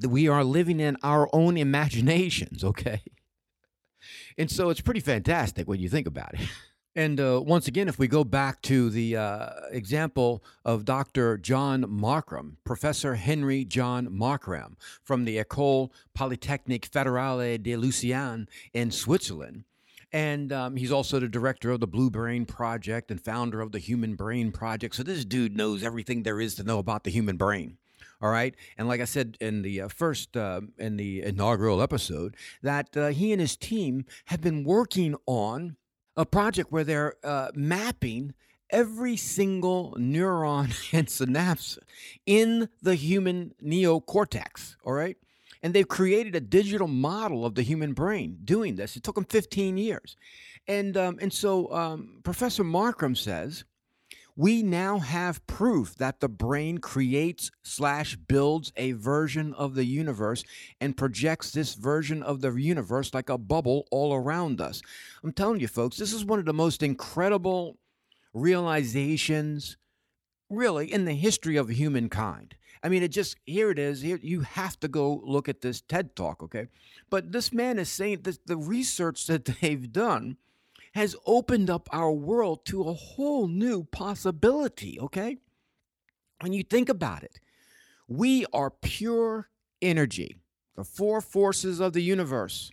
We 0.07 0.29
are 0.29 0.45
living 0.45 0.81
in 0.81 0.97
our 1.03 1.29
own 1.33 1.57
imaginations, 1.57 2.63
okay? 2.65 3.03
And 4.37 4.51
so 4.51 4.71
it's 4.71 4.81
pretty 4.81 5.01
fantastic 5.01 5.67
when 5.67 5.81
you 5.81 5.89
think 5.89 6.07
about 6.07 6.35
it. 6.35 6.41
And 6.99 7.21
uh, 7.21 7.41
once 7.47 7.69
again, 7.69 7.87
if 7.87 7.97
we 8.01 8.09
go 8.09 8.25
back 8.25 8.61
to 8.63 8.91
the 8.91 9.17
uh, 9.17 9.51
example 9.71 10.43
of 10.65 10.85
Dr. 10.85 11.39
John 11.39 11.85
Markram, 11.85 12.57
Professor 12.65 13.15
Henry 13.15 13.65
John 13.65 14.09
Markram 14.09 14.73
from 15.05 15.25
the 15.25 15.37
École 15.37 15.91
Polytechnique 16.13 16.91
Fédérale 16.91 17.63
de 17.63 17.77
Lausanne 17.77 18.49
in 18.75 18.91
Switzerland, 18.91 19.63
and 20.13 20.53
um, 20.53 20.75
he's 20.75 20.91
also 20.91 21.21
the 21.21 21.29
director 21.29 21.71
of 21.71 21.79
the 21.79 21.87
Blue 21.87 22.11
Brain 22.11 22.45
Project 22.45 23.13
and 23.13 23.21
founder 23.21 23.61
of 23.61 23.71
the 23.71 23.79
Human 23.79 24.17
Brain 24.17 24.51
Project. 24.51 24.97
So 24.97 25.05
this 25.05 25.25
dude 25.25 25.57
knows 25.57 25.85
everything 25.85 26.25
there 26.25 26.41
is 26.41 26.57
to 26.57 26.65
know 26.65 26.81
about 26.81 27.05
the 27.05 27.13
human 27.13 27.37
brain. 27.37 27.79
All 28.21 28.31
right, 28.31 28.57
and 28.77 28.89
like 28.89 29.01
I 29.01 29.05
said 29.05 29.37
in 29.41 29.63
the 29.63 29.83
uh, 29.83 29.89
first 29.89 30.37
uh, 30.37 30.63
in 30.79 30.97
the 30.97 31.23
inaugural 31.23 31.81
episode, 31.81 32.35
that 32.61 32.97
uh, 32.97 33.09
he 33.11 33.31
and 33.31 33.41
his 33.41 33.57
team 33.57 34.05
have 34.25 34.41
been 34.41 34.65
working 34.65 35.15
on 35.27 35.77
a 36.19 36.27
project 36.27 36.73
where 36.73 36.85
they're 36.85 37.15
uh, 37.23 37.49
mapping 37.55 38.35
every 38.71 39.17
single 39.17 39.95
neuron 39.99 40.75
and 40.93 41.09
synapse 41.09 41.79
in 42.27 42.69
the 42.83 42.97
human 42.97 43.55
neocortex, 43.65 44.77
all 44.85 44.93
right? 44.93 45.17
And 45.63 45.73
they've 45.73 45.89
created 45.89 46.35
a 46.35 46.41
digital 46.41 46.89
model 46.89 47.47
of 47.47 47.55
the 47.55 47.63
human 47.63 47.93
brain 47.93 48.39
doing 48.45 48.75
this. 48.77 48.97
It 48.97 49.03
took 49.03 49.15
them 49.15 49.25
15 49.25 49.77
years. 49.77 50.17
And, 50.67 50.97
um, 50.97 51.19
and 51.21 51.33
so 51.33 51.73
um, 51.73 52.21
Professor 52.25 52.63
Markram 52.63 53.17
says 53.17 53.65
we 54.39 54.63
now 54.63 55.01
have 55.01 55.45
proof 55.49 55.97
that 55.97 56.21
the 56.21 56.29
brain 56.29 56.79
creates 56.79 57.51
slash 57.65 58.15
builds 58.15 58.73
a 58.77 58.93
version 58.93 59.53
of 59.55 59.75
the 59.75 59.85
universe 59.85 60.45
and 60.81 60.97
projects 60.97 61.51
this 61.51 61.75
version 61.75 62.23
of 62.23 62.41
the 62.41 62.55
universe 62.55 63.13
like 63.13 63.29
a 63.29 63.37
bubble 63.37 63.89
all 63.91 64.15
around 64.15 64.61
us. 64.61 64.81
I'm 65.25 65.33
telling 65.33 65.59
you, 65.59 65.67
folks, 65.67 65.97
this 65.97 66.13
is 66.13 66.25
one 66.25 66.39
of 66.39 66.45
the 66.45 66.53
most 66.53 66.85
incredible 66.85 67.79
realizations, 68.33 69.77
really, 70.49 70.93
in 70.93 71.05
the 71.05 71.15
history 71.15 71.57
of 71.57 71.69
humankind. 71.69 72.55
I 72.81 72.89
mean, 72.89 73.03
it 73.03 73.09
just 73.09 73.35
here 73.45 73.73
it 73.73 73.79
is. 73.81 74.03
Here 74.03 74.21
you 74.23 74.43
have 74.43 74.79
to 74.79 74.87
go 74.87 75.21
look 75.25 75.49
at 75.49 75.63
this 75.63 75.81
TED 75.81 76.15
talk, 76.15 76.45
okay? 76.45 76.69
But 77.11 77.33
this 77.33 77.53
man 77.53 77.77
is 77.77 77.89
saying 77.89 78.21
that 78.23 78.47
the 78.47 78.57
research 78.57 79.27
that 79.27 79.45
they've 79.61 79.93
done 79.93 80.37
has 80.95 81.17
opened 81.27 81.71
up 81.71 81.89
our 81.93 82.13
world 82.13 82.65
to 82.67 82.83
a 82.83 82.93
whole 82.93 83.49
new 83.49 83.85
possibility, 83.85 84.99
okay? 85.01 85.39
When 86.41 86.53
you 86.53 86.63
think 86.63 86.89
about 86.89 87.23
it, 87.23 87.41
we 88.07 88.47
are 88.53 88.71
pure 88.71 89.49
energy, 89.83 90.37
the 90.77 90.85
four 90.85 91.21
forces 91.21 91.81
of 91.81 91.93
the 91.93 92.03
universe 92.03 92.73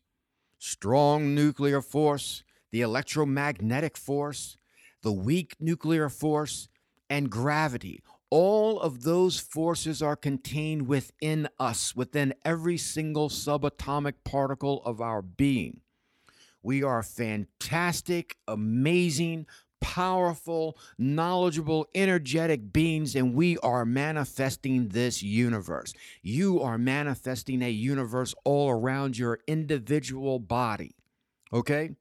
strong 0.57 1.35
nuclear 1.35 1.81
force, 1.81 2.43
the 2.71 2.81
electromagnetic 2.81 3.95
force, 3.95 4.57
the 5.03 5.11
weak 5.11 5.55
nuclear 5.59 6.09
force, 6.09 6.69
and 7.09 7.29
gravity. 7.29 8.01
All 8.31 8.79
of 8.79 9.03
those 9.03 9.39
forces 9.39 10.01
are 10.01 10.15
contained 10.15 10.87
within 10.87 11.47
us, 11.59 11.95
within 11.95 12.33
every 12.43 12.77
single 12.77 13.29
subatomic 13.29 14.15
particle 14.23 14.81
of 14.83 14.99
our 14.99 15.21
being. 15.21 15.81
We 16.65 16.81
are 16.81 17.03
fantastic, 17.03 18.37
amazing, 18.47 19.45
powerful, 19.81 20.79
knowledgeable, 20.97 21.85
energetic 21.93 22.73
beings, 22.73 23.15
and 23.15 23.35
we 23.35 23.59
are 23.59 23.85
manifesting 23.85 24.87
this 24.87 25.21
universe. 25.21 25.93
You 26.23 26.63
are 26.63 26.79
manifesting 26.79 27.61
a 27.61 27.69
universe 27.69 28.33
all 28.45 28.71
around 28.71 29.15
your 29.15 29.41
individual 29.45 30.39
body. 30.39 30.95
Okay? 31.53 31.91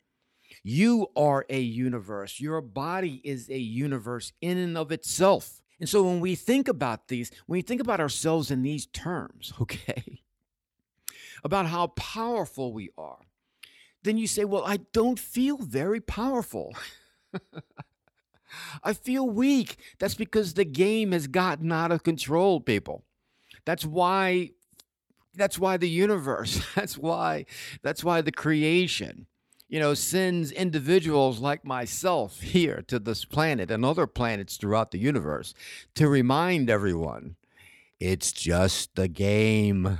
You 0.62 1.08
are 1.14 1.44
a 1.50 1.60
universe. 1.60 2.40
Your 2.40 2.62
body 2.62 3.20
is 3.22 3.50
a 3.50 3.58
universe 3.58 4.32
in 4.40 4.56
and 4.56 4.78
of 4.78 4.90
itself. 4.90 5.60
And 5.78 5.90
so 5.90 6.04
when 6.04 6.20
we 6.20 6.36
think 6.36 6.68
about 6.68 7.08
these, 7.08 7.30
when 7.44 7.58
we 7.58 7.62
think 7.62 7.82
about 7.82 8.00
ourselves 8.00 8.50
in 8.50 8.62
these 8.62 8.86
terms, 8.86 9.52
okay, 9.60 10.22
about 11.44 11.66
how 11.66 11.88
powerful 11.88 12.72
we 12.72 12.88
are, 12.96 13.18
then 14.04 14.18
you 14.18 14.26
say, 14.26 14.44
Well, 14.44 14.64
I 14.64 14.78
don't 14.92 15.18
feel 15.18 15.56
very 15.58 16.00
powerful. 16.00 16.74
I 18.84 18.92
feel 18.92 19.28
weak. 19.28 19.78
That's 19.98 20.14
because 20.14 20.54
the 20.54 20.64
game 20.64 21.12
has 21.12 21.26
gotten 21.26 21.72
out 21.72 21.90
of 21.90 22.04
control, 22.04 22.60
people. 22.60 23.02
That's 23.64 23.84
why 23.84 24.50
that's 25.34 25.58
why 25.58 25.76
the 25.76 25.88
universe, 25.88 26.64
that's 26.74 26.96
why 26.96 27.46
that's 27.82 28.04
why 28.04 28.20
the 28.20 28.32
creation, 28.32 29.26
you 29.68 29.80
know, 29.80 29.94
sends 29.94 30.52
individuals 30.52 31.40
like 31.40 31.64
myself 31.64 32.40
here 32.40 32.84
to 32.86 32.98
this 32.98 33.24
planet 33.24 33.70
and 33.70 33.84
other 33.84 34.06
planets 34.06 34.56
throughout 34.56 34.90
the 34.90 34.98
universe 34.98 35.54
to 35.94 36.08
remind 36.08 36.70
everyone 36.70 37.36
it's 37.98 38.32
just 38.32 38.98
a 38.98 39.08
game. 39.08 39.98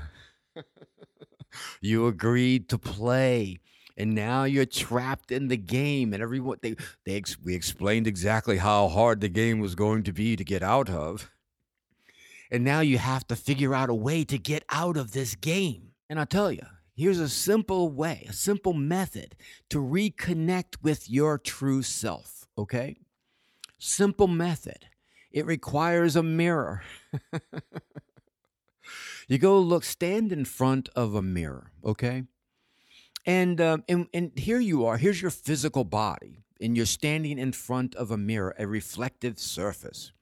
you 1.81 2.07
agreed 2.07 2.69
to 2.69 2.79
play 2.79 3.61
and 3.97 4.15
now 4.15 4.45
you're 4.45 4.67
trapped 4.67 5.31
in 5.31 5.49
the 5.49 5.57
game 5.57 6.13
and 6.13 6.23
everyone 6.23 6.59
they 6.63 6.77
they 7.05 7.23
we 7.45 7.55
explained 7.55 8.07
exactly 8.07 8.59
how 8.59 8.89
hard 8.89 9.21
the 9.21 9.29
game 9.29 9.61
was 9.61 9.75
going 9.75 10.03
to 10.05 10.13
be 10.13 10.37
to 10.37 10.45
get 10.45 10.63
out 10.63 10.91
of. 10.91 11.31
And 12.51 12.63
now 12.63 12.81
you 12.81 12.99
have 12.99 13.27
to 13.29 13.37
figure 13.37 13.75
out 13.75 13.91
a 13.91 13.95
way 13.95 14.25
to 14.25 14.39
get 14.39 14.65
out 14.71 14.97
of 14.97 15.13
this 15.13 15.35
game. 15.35 15.93
And 16.09 16.21
i 16.21 16.25
tell 16.25 16.53
you 16.53 16.67
here's 16.95 17.19
a 17.19 17.29
simple 17.29 17.91
way 17.91 18.27
a 18.29 18.33
simple 18.33 18.73
method 18.73 19.37
to 19.71 19.79
reconnect 19.79 20.83
with 20.83 21.11
your 21.11 21.39
true 21.39 21.83
self 21.83 22.47
okay? 22.57 22.97
Simple 23.79 24.29
method. 24.29 24.87
It 25.31 25.47
requires 25.47 26.17
a 26.17 26.23
mirror. 26.23 26.83
You 29.27 29.39
go 29.39 29.59
look 29.59 29.85
stand 29.85 30.33
in 30.33 30.45
front 30.45 30.91
of 30.95 31.15
a 31.15 31.23
mirror 31.23 31.73
okay 31.85 32.25
and, 33.27 33.61
um, 33.61 33.85
and 33.89 34.07
and 34.13 34.33
here 34.37 34.61
you 34.61 34.85
are. 34.87 34.97
Here's 34.97 35.23
your 35.23 35.31
physical 35.31 35.85
body, 35.85 36.45
and 36.61 36.77
you're 36.77 36.87
standing 36.87 37.39
in 37.39 37.53
front 37.53 37.95
of 37.95 38.11
a 38.11 38.17
mirror, 38.17 38.55
a 38.59 38.67
reflective 38.67 39.39
surface. 39.39 40.13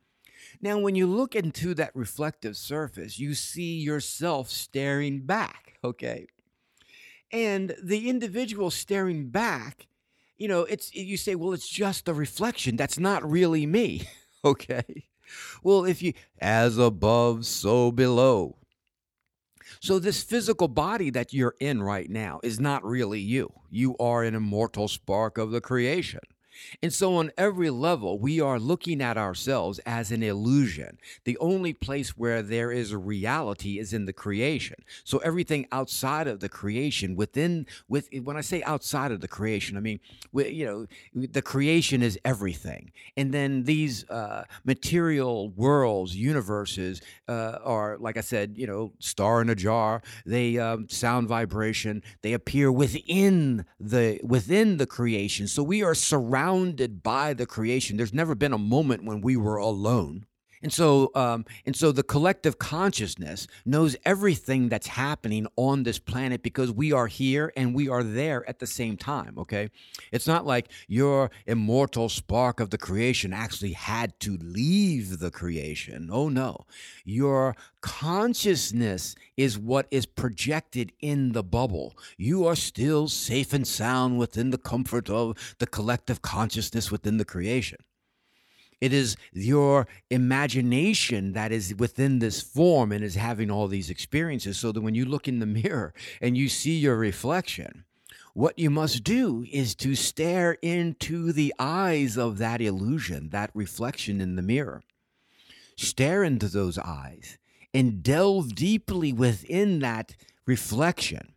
Now, 0.60 0.78
when 0.78 0.94
you 0.94 1.06
look 1.06 1.34
into 1.34 1.74
that 1.74 1.94
reflective 1.94 2.56
surface, 2.56 3.18
you 3.18 3.34
see 3.34 3.78
yourself 3.78 4.48
staring 4.48 5.20
back. 5.20 5.78
Okay, 5.84 6.26
and 7.32 7.74
the 7.82 8.08
individual 8.08 8.70
staring 8.70 9.30
back, 9.30 9.86
you 10.36 10.48
know, 10.48 10.62
it's 10.62 10.94
you 10.94 11.16
say, 11.16 11.34
well, 11.34 11.52
it's 11.52 11.68
just 11.68 12.08
a 12.08 12.14
reflection. 12.14 12.76
That's 12.76 12.98
not 12.98 13.28
really 13.28 13.66
me. 13.66 14.02
okay. 14.44 15.06
Well, 15.62 15.84
if 15.84 16.02
you 16.02 16.12
as 16.40 16.76
above, 16.78 17.46
so 17.46 17.90
below. 17.90 18.56
So, 19.84 19.98
this 19.98 20.22
physical 20.22 20.68
body 20.68 21.10
that 21.10 21.32
you're 21.32 21.56
in 21.58 21.82
right 21.82 22.08
now 22.08 22.38
is 22.44 22.60
not 22.60 22.84
really 22.84 23.18
you. 23.18 23.52
You 23.68 23.96
are 23.98 24.22
an 24.22 24.36
immortal 24.36 24.86
spark 24.86 25.38
of 25.38 25.50
the 25.50 25.60
creation. 25.60 26.20
And 26.82 26.92
so, 26.92 27.16
on 27.16 27.32
every 27.36 27.70
level, 27.70 28.18
we 28.18 28.40
are 28.40 28.58
looking 28.58 29.00
at 29.00 29.16
ourselves 29.16 29.78
as 29.80 30.10
an 30.10 30.22
illusion. 30.22 30.98
The 31.24 31.38
only 31.38 31.72
place 31.72 32.10
where 32.10 32.42
there 32.42 32.70
is 32.70 32.92
a 32.92 32.98
reality 32.98 33.78
is 33.78 33.92
in 33.92 34.04
the 34.04 34.12
creation. 34.12 34.76
So, 35.04 35.18
everything 35.18 35.66
outside 35.72 36.26
of 36.26 36.40
the 36.40 36.48
creation, 36.48 37.16
within, 37.16 37.66
with 37.88 38.08
when 38.22 38.36
I 38.36 38.40
say 38.40 38.62
outside 38.62 39.12
of 39.12 39.20
the 39.20 39.28
creation, 39.28 39.76
I 39.76 39.80
mean, 39.80 40.00
you 40.32 40.66
know, 40.66 40.86
the 41.14 41.42
creation 41.42 42.02
is 42.02 42.18
everything. 42.24 42.92
And 43.16 43.32
then 43.32 43.64
these 43.64 44.08
uh, 44.10 44.44
material 44.64 45.50
worlds, 45.50 46.16
universes, 46.16 47.00
uh, 47.28 47.58
are, 47.64 47.96
like 47.98 48.16
I 48.16 48.20
said, 48.22 48.54
you 48.56 48.66
know, 48.66 48.92
star 48.98 49.40
in 49.40 49.50
a 49.50 49.54
jar. 49.54 50.02
They 50.26 50.58
um, 50.58 50.88
sound 50.88 51.28
vibration. 51.28 52.02
They 52.22 52.32
appear 52.32 52.70
within 52.70 53.64
the 53.80 54.20
within 54.22 54.76
the 54.76 54.86
creation. 54.86 55.48
So 55.48 55.62
we 55.62 55.82
are 55.82 55.94
surrounded 55.94 56.41
surrounded 56.42 57.04
by 57.04 57.32
the 57.32 57.46
creation. 57.46 57.96
There's 57.96 58.12
never 58.12 58.34
been 58.34 58.52
a 58.52 58.58
moment 58.58 59.04
when 59.04 59.20
we 59.20 59.36
were 59.36 59.58
alone. 59.58 60.26
And 60.62 60.72
so, 60.72 61.10
um, 61.14 61.44
and 61.66 61.74
so 61.74 61.90
the 61.90 62.02
collective 62.02 62.58
consciousness 62.58 63.48
knows 63.64 63.96
everything 64.04 64.68
that's 64.68 64.86
happening 64.86 65.46
on 65.56 65.82
this 65.82 65.98
planet 65.98 66.42
because 66.42 66.70
we 66.70 66.92
are 66.92 67.08
here 67.08 67.52
and 67.56 67.74
we 67.74 67.88
are 67.88 68.04
there 68.04 68.48
at 68.48 68.60
the 68.60 68.66
same 68.66 68.96
time. 68.96 69.34
Okay, 69.38 69.70
it's 70.12 70.26
not 70.26 70.46
like 70.46 70.70
your 70.86 71.30
immortal 71.46 72.08
spark 72.08 72.60
of 72.60 72.70
the 72.70 72.78
creation 72.78 73.32
actually 73.32 73.72
had 73.72 74.18
to 74.20 74.38
leave 74.40 75.18
the 75.18 75.30
creation. 75.30 76.08
Oh 76.12 76.28
no, 76.28 76.66
your 77.04 77.56
consciousness 77.80 79.16
is 79.36 79.58
what 79.58 79.86
is 79.90 80.06
projected 80.06 80.92
in 81.00 81.32
the 81.32 81.42
bubble. 81.42 81.96
You 82.16 82.46
are 82.46 82.56
still 82.56 83.08
safe 83.08 83.52
and 83.52 83.66
sound 83.66 84.18
within 84.18 84.50
the 84.50 84.58
comfort 84.58 85.10
of 85.10 85.56
the 85.58 85.66
collective 85.66 86.22
consciousness 86.22 86.92
within 86.92 87.16
the 87.16 87.24
creation. 87.24 87.78
It 88.82 88.92
is 88.92 89.16
your 89.32 89.86
imagination 90.10 91.34
that 91.34 91.52
is 91.52 91.72
within 91.76 92.18
this 92.18 92.42
form 92.42 92.90
and 92.90 93.04
is 93.04 93.14
having 93.14 93.48
all 93.48 93.68
these 93.68 93.90
experiences. 93.90 94.58
So 94.58 94.72
that 94.72 94.80
when 94.80 94.96
you 94.96 95.04
look 95.04 95.28
in 95.28 95.38
the 95.38 95.46
mirror 95.62 95.94
and 96.20 96.36
you 96.36 96.48
see 96.48 96.76
your 96.76 96.96
reflection, 96.96 97.84
what 98.34 98.58
you 98.58 98.70
must 98.70 99.04
do 99.04 99.46
is 99.52 99.76
to 99.76 99.94
stare 99.94 100.54
into 100.62 101.32
the 101.32 101.54
eyes 101.60 102.18
of 102.18 102.38
that 102.38 102.60
illusion, 102.60 103.28
that 103.28 103.52
reflection 103.54 104.20
in 104.20 104.34
the 104.34 104.42
mirror. 104.42 104.82
Stare 105.76 106.24
into 106.24 106.48
those 106.48 106.76
eyes 106.76 107.38
and 107.72 108.02
delve 108.02 108.52
deeply 108.56 109.12
within 109.12 109.78
that 109.78 110.16
reflection 110.44 111.34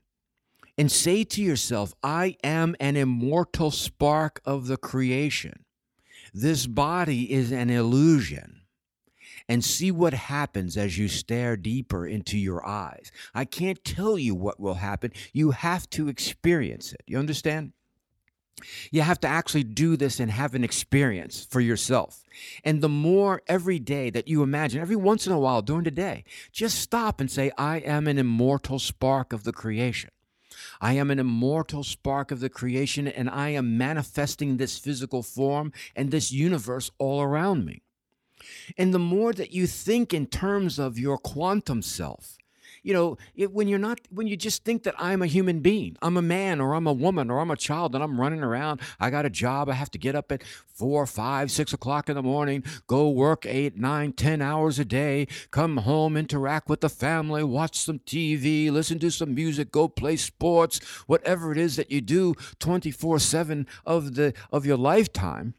and 0.79 0.91
say 0.91 1.23
to 1.23 1.43
yourself, 1.43 1.93
I 2.01 2.37
am 2.43 2.75
an 2.79 2.95
immortal 2.95 3.69
spark 3.69 4.41
of 4.45 4.65
the 4.65 4.77
creation. 4.77 5.64
This 6.37 6.67
body 6.67 7.31
is 7.31 7.53
an 7.53 7.69
illusion. 7.69 8.63
And 9.47 9.63
see 9.63 9.89
what 9.89 10.13
happens 10.13 10.75
as 10.75 10.97
you 10.97 11.07
stare 11.07 11.55
deeper 11.55 12.05
into 12.05 12.37
your 12.37 12.67
eyes. 12.67 13.09
I 13.33 13.45
can't 13.45 13.81
tell 13.85 14.17
you 14.17 14.35
what 14.35 14.59
will 14.59 14.73
happen. 14.73 15.13
You 15.31 15.51
have 15.51 15.89
to 15.91 16.09
experience 16.09 16.91
it. 16.91 17.03
You 17.07 17.19
understand? 17.19 17.71
You 18.91 19.01
have 19.01 19.19
to 19.21 19.29
actually 19.29 19.63
do 19.63 19.95
this 19.95 20.19
and 20.19 20.29
have 20.29 20.55
an 20.55 20.63
experience 20.65 21.47
for 21.49 21.61
yourself. 21.61 22.23
And 22.65 22.81
the 22.81 22.89
more 22.89 23.41
every 23.47 23.79
day 23.79 24.09
that 24.09 24.27
you 24.27 24.43
imagine, 24.43 24.81
every 24.81 24.95
once 24.97 25.27
in 25.27 25.31
a 25.31 25.39
while 25.39 25.61
during 25.61 25.83
the 25.85 25.91
day, 25.91 26.25
just 26.51 26.79
stop 26.79 27.21
and 27.21 27.31
say, 27.31 27.51
I 27.57 27.77
am 27.77 28.07
an 28.07 28.17
immortal 28.17 28.79
spark 28.79 29.31
of 29.31 29.45
the 29.45 29.53
creation. 29.53 30.09
I 30.81 30.93
am 30.93 31.11
an 31.11 31.19
immortal 31.19 31.83
spark 31.83 32.31
of 32.31 32.39
the 32.39 32.49
creation, 32.49 33.07
and 33.07 33.29
I 33.29 33.49
am 33.49 33.77
manifesting 33.77 34.57
this 34.57 34.77
physical 34.77 35.23
form 35.23 35.71
and 35.95 36.11
this 36.11 36.31
universe 36.31 36.91
all 36.97 37.21
around 37.21 37.65
me. 37.65 37.81
And 38.77 38.93
the 38.93 38.99
more 38.99 39.33
that 39.33 39.51
you 39.51 39.67
think 39.67 40.13
in 40.13 40.27
terms 40.27 40.77
of 40.79 40.99
your 40.99 41.17
quantum 41.17 41.81
self, 41.81 42.37
you 42.85 42.93
know, 42.93 43.17
it, 43.35 43.51
when 43.51 43.67
you're 43.67 43.79
not, 43.79 43.99
when 44.11 44.27
you 44.27 44.37
just 44.37 44.63
think 44.63 44.83
that 44.83 44.93
I'm 44.99 45.23
a 45.23 45.25
human 45.25 45.59
being, 45.59 45.97
I'm 46.03 46.17
a 46.17 46.21
man 46.21 46.61
or 46.61 46.75
I'm 46.75 46.85
a 46.85 46.93
woman 46.93 47.31
or 47.31 47.39
I'm 47.39 47.49
a 47.49 47.57
child 47.57 47.95
and 47.95 48.03
I'm 48.03 48.21
running 48.21 48.43
around, 48.43 48.79
I 48.99 49.09
got 49.09 49.25
a 49.25 49.29
job, 49.31 49.69
I 49.69 49.73
have 49.73 49.89
to 49.91 49.97
get 49.97 50.15
up 50.15 50.31
at 50.31 50.43
four, 50.67 51.07
five, 51.07 51.49
six 51.49 51.73
o'clock 51.73 52.09
in 52.09 52.15
the 52.15 52.21
morning, 52.21 52.63
go 52.85 53.09
work 53.09 53.47
eight, 53.47 53.75
nine, 53.75 54.13
ten 54.13 54.39
hours 54.39 54.77
a 54.77 54.85
day, 54.85 55.27
come 55.49 55.77
home, 55.77 56.15
interact 56.15 56.69
with 56.69 56.81
the 56.81 56.89
family, 56.89 57.43
watch 57.43 57.75
some 57.75 57.97
TV, 57.97 58.71
listen 58.71 58.99
to 58.99 59.09
some 59.09 59.33
music, 59.33 59.71
go 59.71 59.87
play 59.87 60.15
sports, 60.15 60.79
whatever 61.07 61.51
it 61.51 61.57
is 61.57 61.77
that 61.77 61.89
you 61.89 62.01
do 62.01 62.35
24 62.59 63.17
7 63.17 63.65
of 63.87 64.13
the 64.13 64.31
of 64.51 64.63
your 64.63 64.77
lifetime 64.77 65.55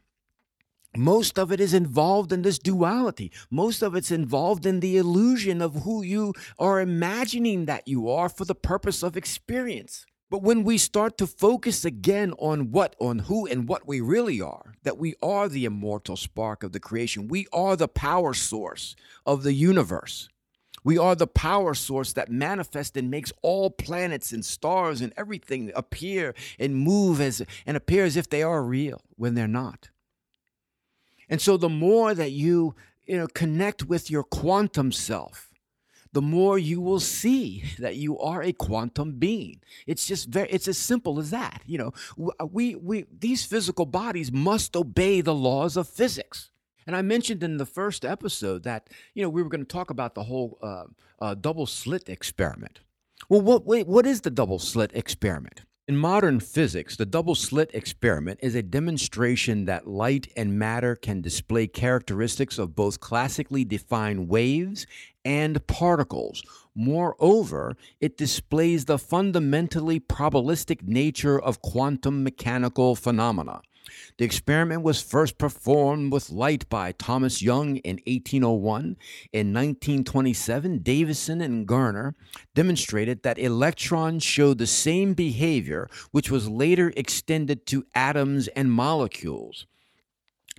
most 0.97 1.37
of 1.37 1.51
it 1.51 1.59
is 1.59 1.73
involved 1.73 2.31
in 2.31 2.41
this 2.41 2.59
duality. 2.59 3.31
Most 3.51 3.81
of 3.81 3.95
it's 3.95 4.11
involved 4.11 4.65
in 4.65 4.79
the 4.79 4.97
illusion 4.97 5.61
of 5.61 5.83
who 5.83 6.01
you 6.01 6.33
are 6.59 6.81
imagining 6.81 7.65
that 7.65 7.87
you 7.87 8.09
are 8.09 8.29
for 8.29 8.45
the 8.45 8.55
purpose 8.55 9.03
of 9.03 9.15
experience. 9.15 10.05
But 10.29 10.41
when 10.41 10.63
we 10.63 10.77
start 10.77 11.17
to 11.19 11.27
focus 11.27 11.85
again 11.85 12.33
on 12.37 12.71
what, 12.71 12.95
on 12.99 13.19
who 13.19 13.47
and 13.47 13.67
what 13.67 13.87
we 13.87 14.01
really 14.01 14.41
are, 14.41 14.73
that 14.83 14.97
we 14.97 15.15
are 15.23 15.47
the 15.47 15.63
immortal 15.63 16.17
spark 16.17 16.63
of 16.63 16.73
the 16.73 16.81
creation, 16.81 17.29
we 17.29 17.47
are 17.53 17.77
the 17.77 17.87
power 17.87 18.33
source 18.33 18.95
of 19.25 19.43
the 19.43 19.53
universe. 19.53 20.27
We 20.83 20.97
are 20.97 21.15
the 21.15 21.27
power 21.27 21.73
source 21.73 22.13
that 22.13 22.29
manifests 22.29 22.97
and 22.97 23.09
makes 23.09 23.31
all 23.41 23.69
planets 23.69 24.31
and 24.31 24.43
stars 24.43 25.01
and 25.01 25.13
everything 25.17 25.71
appear 25.75 26.33
and 26.59 26.75
move 26.75 27.21
as 27.21 27.41
and 27.65 27.75
appear 27.75 28.03
as 28.05 28.17
if 28.17 28.29
they 28.29 28.43
are 28.43 28.63
real 28.63 29.01
when 29.15 29.35
they're 29.35 29.47
not. 29.47 29.89
And 31.29 31.41
so 31.41 31.57
the 31.57 31.69
more 31.69 32.13
that 32.13 32.31
you, 32.31 32.75
you 33.05 33.17
know, 33.17 33.27
connect 33.27 33.85
with 33.85 34.09
your 34.09 34.23
quantum 34.23 34.91
self, 34.91 35.47
the 36.13 36.21
more 36.21 36.57
you 36.57 36.81
will 36.81 36.99
see 36.99 37.63
that 37.79 37.95
you 37.95 38.17
are 38.17 38.41
a 38.41 38.53
quantum 38.53 39.19
being. 39.19 39.61
It's 39.85 40.07
just 40.07 40.29
very 40.29 40.49
it's 40.49 40.67
as 40.67 40.77
simple 40.77 41.19
as 41.19 41.29
that. 41.31 41.61
You 41.65 41.77
know, 41.77 41.93
uh, 42.39 42.45
we 42.45 42.75
we 42.75 43.05
these 43.19 43.45
physical 43.45 43.85
bodies 43.85 44.31
must 44.31 44.75
obey 44.75 45.21
the 45.21 45.35
laws 45.35 45.77
of 45.77 45.87
physics. 45.87 46.49
And 46.87 46.95
I 46.95 47.01
mentioned 47.01 47.43
in 47.43 47.57
the 47.57 47.65
first 47.65 48.05
episode 48.05 48.63
that 48.63 48.89
you 49.13 49.21
know 49.21 49.29
we 49.29 49.43
were 49.43 49.49
going 49.49 49.65
to 49.65 49.67
talk 49.67 49.89
about 49.89 50.15
the 50.15 50.23
whole 50.23 50.57
uh, 50.61 50.85
uh, 51.19 51.35
double 51.35 51.65
slit 51.65 52.09
experiment. 52.09 52.79
Well, 53.29 53.41
what 53.41 53.65
wait, 53.65 53.87
what 53.87 54.05
is 54.05 54.21
the 54.21 54.31
double 54.31 54.59
slit 54.59 54.91
experiment? 54.93 55.61
In 55.89 55.95
modern 55.95 56.41
physics, 56.41 56.97
the 56.97 57.05
double 57.05 57.33
slit 57.33 57.71
experiment 57.73 58.41
is 58.43 58.55
a 58.55 58.61
demonstration 58.61 59.63
that 59.65 59.87
light 59.87 60.27
and 60.35 60.59
matter 60.59 60.97
can 60.97 61.21
display 61.21 61.65
characteristics 61.65 62.57
of 62.57 62.75
both 62.75 62.99
classically 62.99 63.63
defined 63.63 64.27
waves 64.27 64.85
and 65.23 65.65
particles. 65.65 66.43
Moreover, 66.75 67.77
it 68.01 68.17
displays 68.17 68.83
the 68.83 68.99
fundamentally 68.99 69.97
probabilistic 70.01 70.81
nature 70.83 71.39
of 71.39 71.61
quantum 71.61 72.21
mechanical 72.21 72.93
phenomena. 72.93 73.61
The 74.17 74.25
experiment 74.25 74.83
was 74.83 75.01
first 75.01 75.37
performed 75.37 76.11
with 76.11 76.29
light 76.29 76.67
by 76.69 76.91
Thomas 76.91 77.41
Young 77.41 77.77
in 77.77 77.97
1801. 78.05 78.97
In 79.33 79.53
1927, 79.53 80.79
Davisson 80.79 81.41
and 81.41 81.67
Germer 81.67 82.13
demonstrated 82.55 83.23
that 83.23 83.39
electrons 83.39 84.23
showed 84.23 84.57
the 84.57 84.67
same 84.67 85.13
behavior, 85.13 85.89
which 86.11 86.31
was 86.31 86.49
later 86.49 86.93
extended 86.95 87.65
to 87.67 87.85
atoms 87.93 88.47
and 88.49 88.71
molecules. 88.71 89.67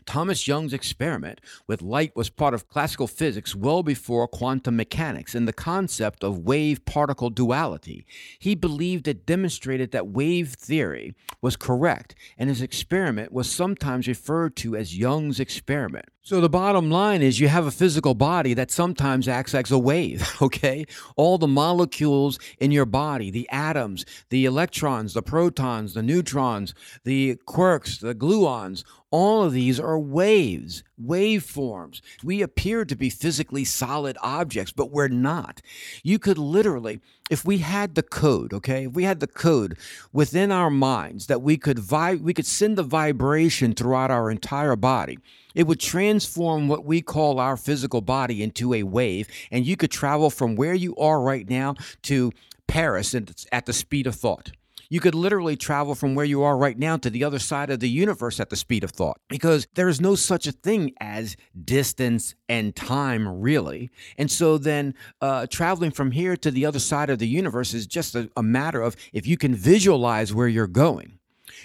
Thomas 0.09 0.49
Young's 0.49 0.73
experiment 0.73 1.39
with 1.67 1.83
light 1.83 2.17
was 2.17 2.31
part 2.31 2.55
of 2.55 2.67
classical 2.67 3.07
physics 3.07 3.55
well 3.55 3.83
before 3.83 4.27
quantum 4.27 4.75
mechanics 4.75 5.35
and 5.35 5.47
the 5.47 5.53
concept 5.53 6.25
of 6.25 6.39
wave 6.39 6.83
particle 6.87 7.29
duality. 7.29 8.07
He 8.39 8.55
believed 8.55 9.07
it 9.07 9.27
demonstrated 9.27 9.91
that 9.91 10.09
wave 10.09 10.55
theory 10.55 11.15
was 11.43 11.57
correct, 11.57 12.15
and 12.39 12.49
his 12.49 12.63
experiment 12.63 13.33
was 13.33 13.53
sometimes 13.53 14.09
referred 14.09 14.57
to 14.57 14.77
as 14.77 14.97
Young's 14.97 15.41
experiment. 15.41 16.07
So 16.29 16.43
the 16.43 16.51
bottom 16.51 16.91
line 16.91 17.23
is 17.23 17.41
you 17.41 17.49
have 17.49 17.67
a 17.67 17.71
physical 17.71 18.15
body 18.15 18.53
that 18.53 18.71
sometimes 18.71 19.29
acts 19.29 19.55
like 19.55 19.71
a 19.71 19.79
wave, 19.79 20.31
okay? 20.43 20.85
All 21.17 21.39
the 21.39 21.49
molecules 21.49 22.39
in 22.59 22.71
your 22.71 22.85
body, 22.85 23.31
the 23.31 23.49
atoms, 23.51 24.05
the 24.29 24.45
electrons, 24.45 25.15
the 25.15 25.23
protons, 25.23 25.95
the 25.95 26.03
neutrons, 26.03 26.75
the 27.05 27.37
quarks, 27.47 27.99
the 28.01 28.15
gluons, 28.15 28.85
all 29.11 29.43
of 29.43 29.53
these 29.53 29.81
are 29.81 29.99
waves, 29.99 30.83
waveforms. 31.03 32.01
We 32.23 32.43
appear 32.43 32.85
to 32.85 32.95
be 32.95 33.09
physically 33.09 33.65
solid 33.65 34.19
objects, 34.23 34.73
but 34.73 34.91
we're 34.91 35.09
not. 35.09 35.63
You 36.03 36.19
could 36.19 36.37
literally, 36.37 37.01
if 37.31 37.45
we 37.45 37.59
had 37.59 37.95
the 37.95 38.03
code, 38.03 38.53
okay, 38.53 38.85
if 38.85 38.93
we 38.93 39.05
had 39.05 39.21
the 39.21 39.27
code 39.27 39.79
within 40.13 40.53
our 40.53 40.71
minds 40.71 41.27
that 41.27 41.41
we 41.41 41.57
could 41.57 41.79
vi- 41.79 42.17
we 42.17 42.35
could 42.35 42.47
send 42.47 42.77
the 42.77 42.83
vibration 42.83 43.73
throughout 43.73 44.11
our 44.11 44.31
entire 44.31 44.77
body. 44.77 45.19
It 45.55 45.67
would 45.67 45.81
transform 45.81 46.69
what 46.69 46.85
we 46.85 47.01
call 47.01 47.41
our 47.41 47.57
physical 47.57 48.03
body 48.03 48.43
into 48.43 48.75
a 48.75 48.83
wave, 48.83 49.27
and 49.51 49.67
you 49.67 49.77
could 49.77 49.91
travel 49.91 50.29
from 50.31 50.55
where 50.55 50.75
you 50.75 50.95
are 50.97 51.21
right 51.21 51.49
now 51.49 51.75
to 52.03 52.31
Paris 52.67 53.15
at 53.51 53.67
the 53.67 53.73
speed 53.73 54.07
of 54.07 54.15
thought. 54.15 54.53
You 54.91 55.01
could 55.01 55.15
literally 55.15 55.57
travel 55.57 55.95
from 55.95 56.15
where 56.15 56.25
you 56.25 56.43
are 56.43 56.57
right 56.57 56.79
now 56.79 56.97
to 56.97 57.11
the 57.11 57.23
other 57.23 57.39
side 57.39 57.69
of 57.69 57.81
the 57.81 57.91
universe 57.91 58.41
at 58.41 58.49
the 58.49 58.57
speed 58.57 58.85
of 58.85 58.91
thought 58.91 59.21
because 59.29 59.67
there 59.75 59.89
is 59.89 60.01
no 60.01 60.15
such 60.15 60.47
a 60.47 60.53
thing 60.53 60.95
as 60.99 61.37
distance 61.65 62.35
and 62.49 62.75
time, 62.75 63.29
really. 63.29 63.91
And 64.17 64.31
so 64.31 64.57
then 64.57 64.95
uh, 65.21 65.47
traveling 65.51 65.91
from 65.91 66.13
here 66.13 66.37
to 66.39 66.51
the 66.51 66.65
other 66.65 66.79
side 66.79 67.11
of 67.11 67.19
the 67.19 67.29
universe 67.29 67.75
is 67.75 67.87
just 67.87 68.15
a, 68.15 68.31
a 68.37 68.43
matter 68.43 68.81
of 68.81 68.97
if 69.13 69.27
you 69.27 69.37
can 69.37 69.55
visualize 69.55 70.33
where 70.33 70.49
you're 70.49 70.67
going, 70.67 71.19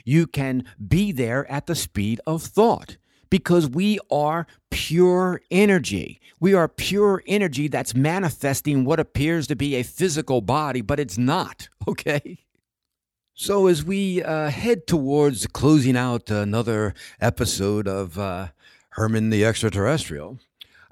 you 0.03 0.27
can 0.27 0.65
be 0.85 1.13
there 1.13 1.49
at 1.49 1.65
the 1.65 1.75
speed 1.75 2.19
of 2.27 2.43
thought 2.43 2.97
because 3.29 3.67
we 3.67 3.99
are 4.11 4.45
pure 4.69 5.41
energy. 5.49 6.19
We 6.39 6.53
are 6.53 6.67
pure 6.67 7.23
energy 7.25 7.67
that's 7.67 7.95
manifesting 7.95 8.85
what 8.85 8.99
appears 8.99 9.47
to 9.47 9.55
be 9.55 9.75
a 9.75 9.83
physical 9.83 10.41
body, 10.41 10.81
but 10.81 10.99
it's 10.99 11.17
not, 11.17 11.69
okay? 11.87 12.42
So, 13.35 13.65
as 13.65 13.83
we 13.83 14.21
uh, 14.21 14.51
head 14.51 14.85
towards 14.85 15.47
closing 15.47 15.97
out 15.97 16.29
another 16.29 16.93
episode 17.19 17.87
of 17.87 18.19
uh, 18.19 18.49
Herman 18.89 19.31
the 19.31 19.43
Extraterrestrial, 19.43 20.37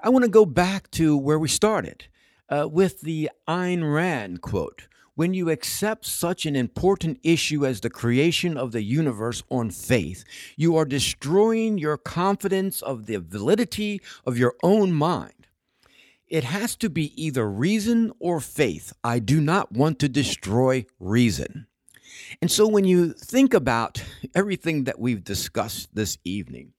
I 0.00 0.08
want 0.08 0.24
to 0.24 0.28
go 0.28 0.44
back 0.44 0.90
to 0.90 1.16
where 1.16 1.38
we 1.38 1.46
started 1.46 2.06
uh, 2.48 2.68
with 2.68 3.02
the 3.02 3.30
Ayn 3.46 3.94
Rand 3.94 4.40
quote. 4.40 4.88
When 5.14 5.34
you 5.34 5.50
accept 5.50 6.04
such 6.04 6.44
an 6.44 6.56
important 6.56 7.20
issue 7.22 7.64
as 7.64 7.80
the 7.80 7.90
creation 7.90 8.56
of 8.56 8.72
the 8.72 8.82
universe 8.82 9.44
on 9.48 9.70
faith, 9.70 10.24
you 10.56 10.74
are 10.74 10.84
destroying 10.84 11.78
your 11.78 11.96
confidence 11.96 12.82
of 12.82 13.06
the 13.06 13.18
validity 13.18 14.02
of 14.26 14.36
your 14.36 14.56
own 14.64 14.92
mind. 14.92 15.46
It 16.26 16.42
has 16.42 16.74
to 16.76 16.90
be 16.90 17.12
either 17.22 17.48
reason 17.48 18.12
or 18.18 18.40
faith. 18.40 18.92
I 19.04 19.20
do 19.20 19.40
not 19.40 19.70
want 19.70 20.00
to 20.00 20.08
destroy 20.08 20.86
reason. 20.98 21.68
And 22.40 22.50
so 22.50 22.66
when 22.66 22.84
you 22.84 23.12
think 23.12 23.54
about 23.54 24.02
everything 24.34 24.84
that 24.84 24.98
we've 24.98 25.22
discussed 25.24 25.94
this 25.94 26.18
evening, 26.24 26.72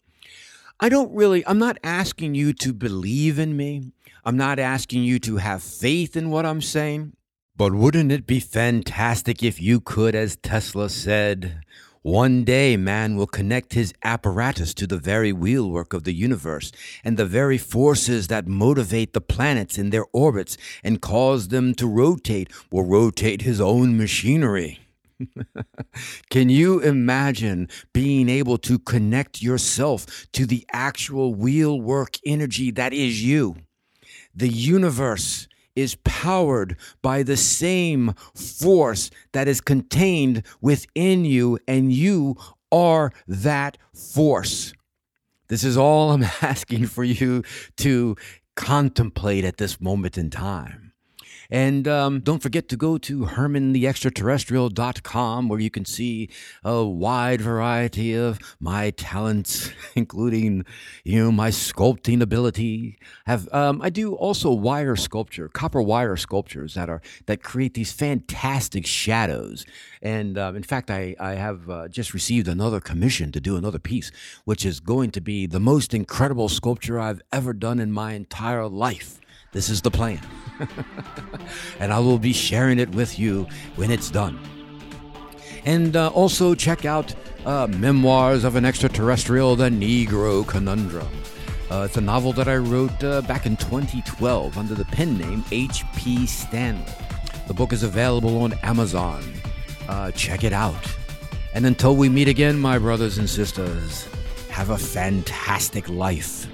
I 0.80 0.90
don't 0.90 1.14
really, 1.14 1.46
I'm 1.46 1.60
not 1.60 1.78
asking 1.84 2.36
you 2.36 2.54
to 2.54 2.74
believe 2.74 3.40
in 3.40 3.56
me. 3.56 3.92
I'm 4.26 4.38
not 4.38 4.60
asking 4.60 5.04
you 5.04 5.20
to 5.20 5.38
have 5.38 5.62
faith 5.62 6.16
in 6.16 6.30
what 6.30 6.46
I'm 6.46 6.62
saying. 6.62 7.14
But 7.56 7.74
wouldn't 7.74 8.12
it 8.12 8.26
be 8.26 8.40
fantastic 8.40 9.44
if 9.44 9.62
you 9.62 9.80
could, 9.80 10.16
as 10.16 10.38
Tesla 10.38 10.90
said, 10.90 11.62
one 12.02 12.44
day 12.44 12.76
man 12.76 13.16
will 13.16 13.28
connect 13.28 13.74
his 13.74 13.94
apparatus 14.04 14.74
to 14.74 14.86
the 14.86 14.98
very 14.98 15.32
wheelwork 15.32 15.94
of 15.94 16.04
the 16.04 16.14
universe 16.14 16.74
and 17.02 17.16
the 17.16 17.26
very 17.26 17.58
forces 17.58 18.28
that 18.28 18.46
motivate 18.46 19.14
the 19.14 19.22
planets 19.22 19.78
in 19.78 19.90
their 19.90 20.06
orbits 20.12 20.58
and 20.84 21.02
cause 21.02 21.48
them 21.48 21.74
to 21.76 21.88
rotate 21.88 22.52
will 22.70 22.84
rotate 22.84 23.44
his 23.44 23.62
own 23.62 23.96
machinery. 23.98 24.83
Can 26.30 26.50
you 26.50 26.80
imagine 26.80 27.70
being 27.94 28.30
able 28.30 28.58
to 28.60 28.80
connect 28.80 29.42
yourself 29.42 30.28
to 30.34 30.46
the 30.46 30.66
actual 30.72 31.34
wheelwork 31.34 32.18
energy 32.26 32.72
that 32.72 32.94
is 32.94 33.24
you? 33.24 33.56
The 34.36 34.50
universe 34.50 35.48
is 35.76 35.96
powered 36.04 36.78
by 37.02 37.24
the 37.24 37.38
same 37.38 38.14
force 38.36 39.10
that 39.32 39.48
is 39.48 39.62
contained 39.62 40.44
within 40.62 41.26
you, 41.26 41.60
and 41.68 41.92
you 41.92 42.36
are 42.72 43.12
that 43.28 43.78
force. 43.94 44.74
This 45.48 45.64
is 45.64 45.78
all 45.78 46.12
I'm 46.12 46.24
asking 46.42 46.88
for 46.88 47.04
you 47.04 47.44
to 47.78 48.16
contemplate 48.56 49.46
at 49.46 49.58
this 49.58 49.82
moment 49.82 50.18
in 50.18 50.30
time. 50.30 50.93
And 51.54 51.88
um, 51.88 52.20
don't 52.22 52.42
forget 52.42 52.68
to 52.70 52.76
go 52.76 52.98
to 52.98 53.28
hermantheextraterrestrial.com 53.28 55.48
where 55.48 55.60
you 55.60 55.70
can 55.70 55.86
see 55.86 56.32
a 56.64 56.84
wide 56.84 57.42
variety 57.42 58.16
of 58.16 58.40
my 58.60 58.90
talents, 58.90 59.70
including, 59.96 60.66
you 61.04 61.24
know, 61.24 61.32
my 61.32 61.52
sculpting 61.52 62.24
ability. 62.24 62.98
Have 63.28 63.48
um, 63.54 63.84
I 63.84 63.92
do 63.92 64.16
also 64.16 64.52
wire 64.52 64.96
sculpture, 64.96 65.48
copper 65.48 65.84
wire 65.84 66.18
sculptures 66.18 66.74
that 66.74 66.90
are 66.90 67.04
that 67.28 67.44
create 67.44 67.76
these 67.76 67.92
fantastic 67.92 68.88
shadows. 68.88 69.64
And 70.02 70.40
um, 70.40 70.56
in 70.56 70.64
fact, 70.64 70.90
I 70.90 71.16
I 71.20 71.36
have 71.36 71.70
uh, 71.70 71.88
just 71.88 72.16
received 72.16 72.48
another 72.48 72.80
commission 72.80 73.32
to 73.32 73.40
do 73.40 73.58
another 73.58 73.78
piece, 73.78 74.12
which 74.46 74.66
is 74.66 74.80
going 74.80 75.12
to 75.12 75.22
be 75.22 75.46
the 75.46 75.60
most 75.60 75.94
incredible 75.94 76.50
sculpture 76.50 77.00
I've 77.00 77.22
ever 77.32 77.54
done 77.54 77.80
in 77.80 77.92
my 77.92 78.14
entire 78.14 78.68
life. 78.68 79.20
This 79.54 79.70
is 79.70 79.82
the 79.82 79.92
plan. 79.92 80.20
and 81.80 81.94
I 81.94 82.00
will 82.00 82.20
be 82.20 82.34
sharing 82.34 82.80
it 82.80 82.90
with 82.90 83.18
you 83.18 83.48
when 83.76 83.92
it's 83.92 84.10
done. 84.10 84.40
And 85.66 85.96
uh, 85.96 86.10
also 86.10 86.54
check 86.56 86.86
out 86.86 87.16
uh, 87.46 87.68
Memoirs 87.68 88.44
of 88.44 88.56
an 88.56 88.66
Extraterrestrial 88.66 89.56
The 89.56 89.70
Negro 89.70 90.46
Conundrum. 90.46 91.08
Uh, 91.72 91.84
it's 91.86 91.98
a 91.98 92.02
novel 92.02 92.34
that 92.34 92.48
I 92.48 92.58
wrote 92.58 93.04
uh, 93.04 93.22
back 93.22 93.46
in 93.46 93.56
2012 93.56 94.58
under 94.58 94.76
the 94.76 94.86
pen 94.86 95.18
name 95.18 95.44
H.P. 95.52 96.26
Stanley. 96.28 96.86
The 97.48 97.54
book 97.54 97.74
is 97.74 97.84
available 97.84 98.42
on 98.42 98.54
Amazon. 98.64 99.24
uh, 99.88 100.12
check 100.12 100.44
it 100.44 100.54
out. 100.54 100.76
And 101.54 101.66
until 101.66 101.96
we 101.96 102.10
meet 102.10 102.28
again, 102.28 102.60
my 102.60 102.80
brothers 102.80 103.18
and 103.18 103.30
sisters, 103.30 104.08
have 104.50 104.70
a 104.70 104.78
fantastic 104.78 105.88
life. 105.90 106.48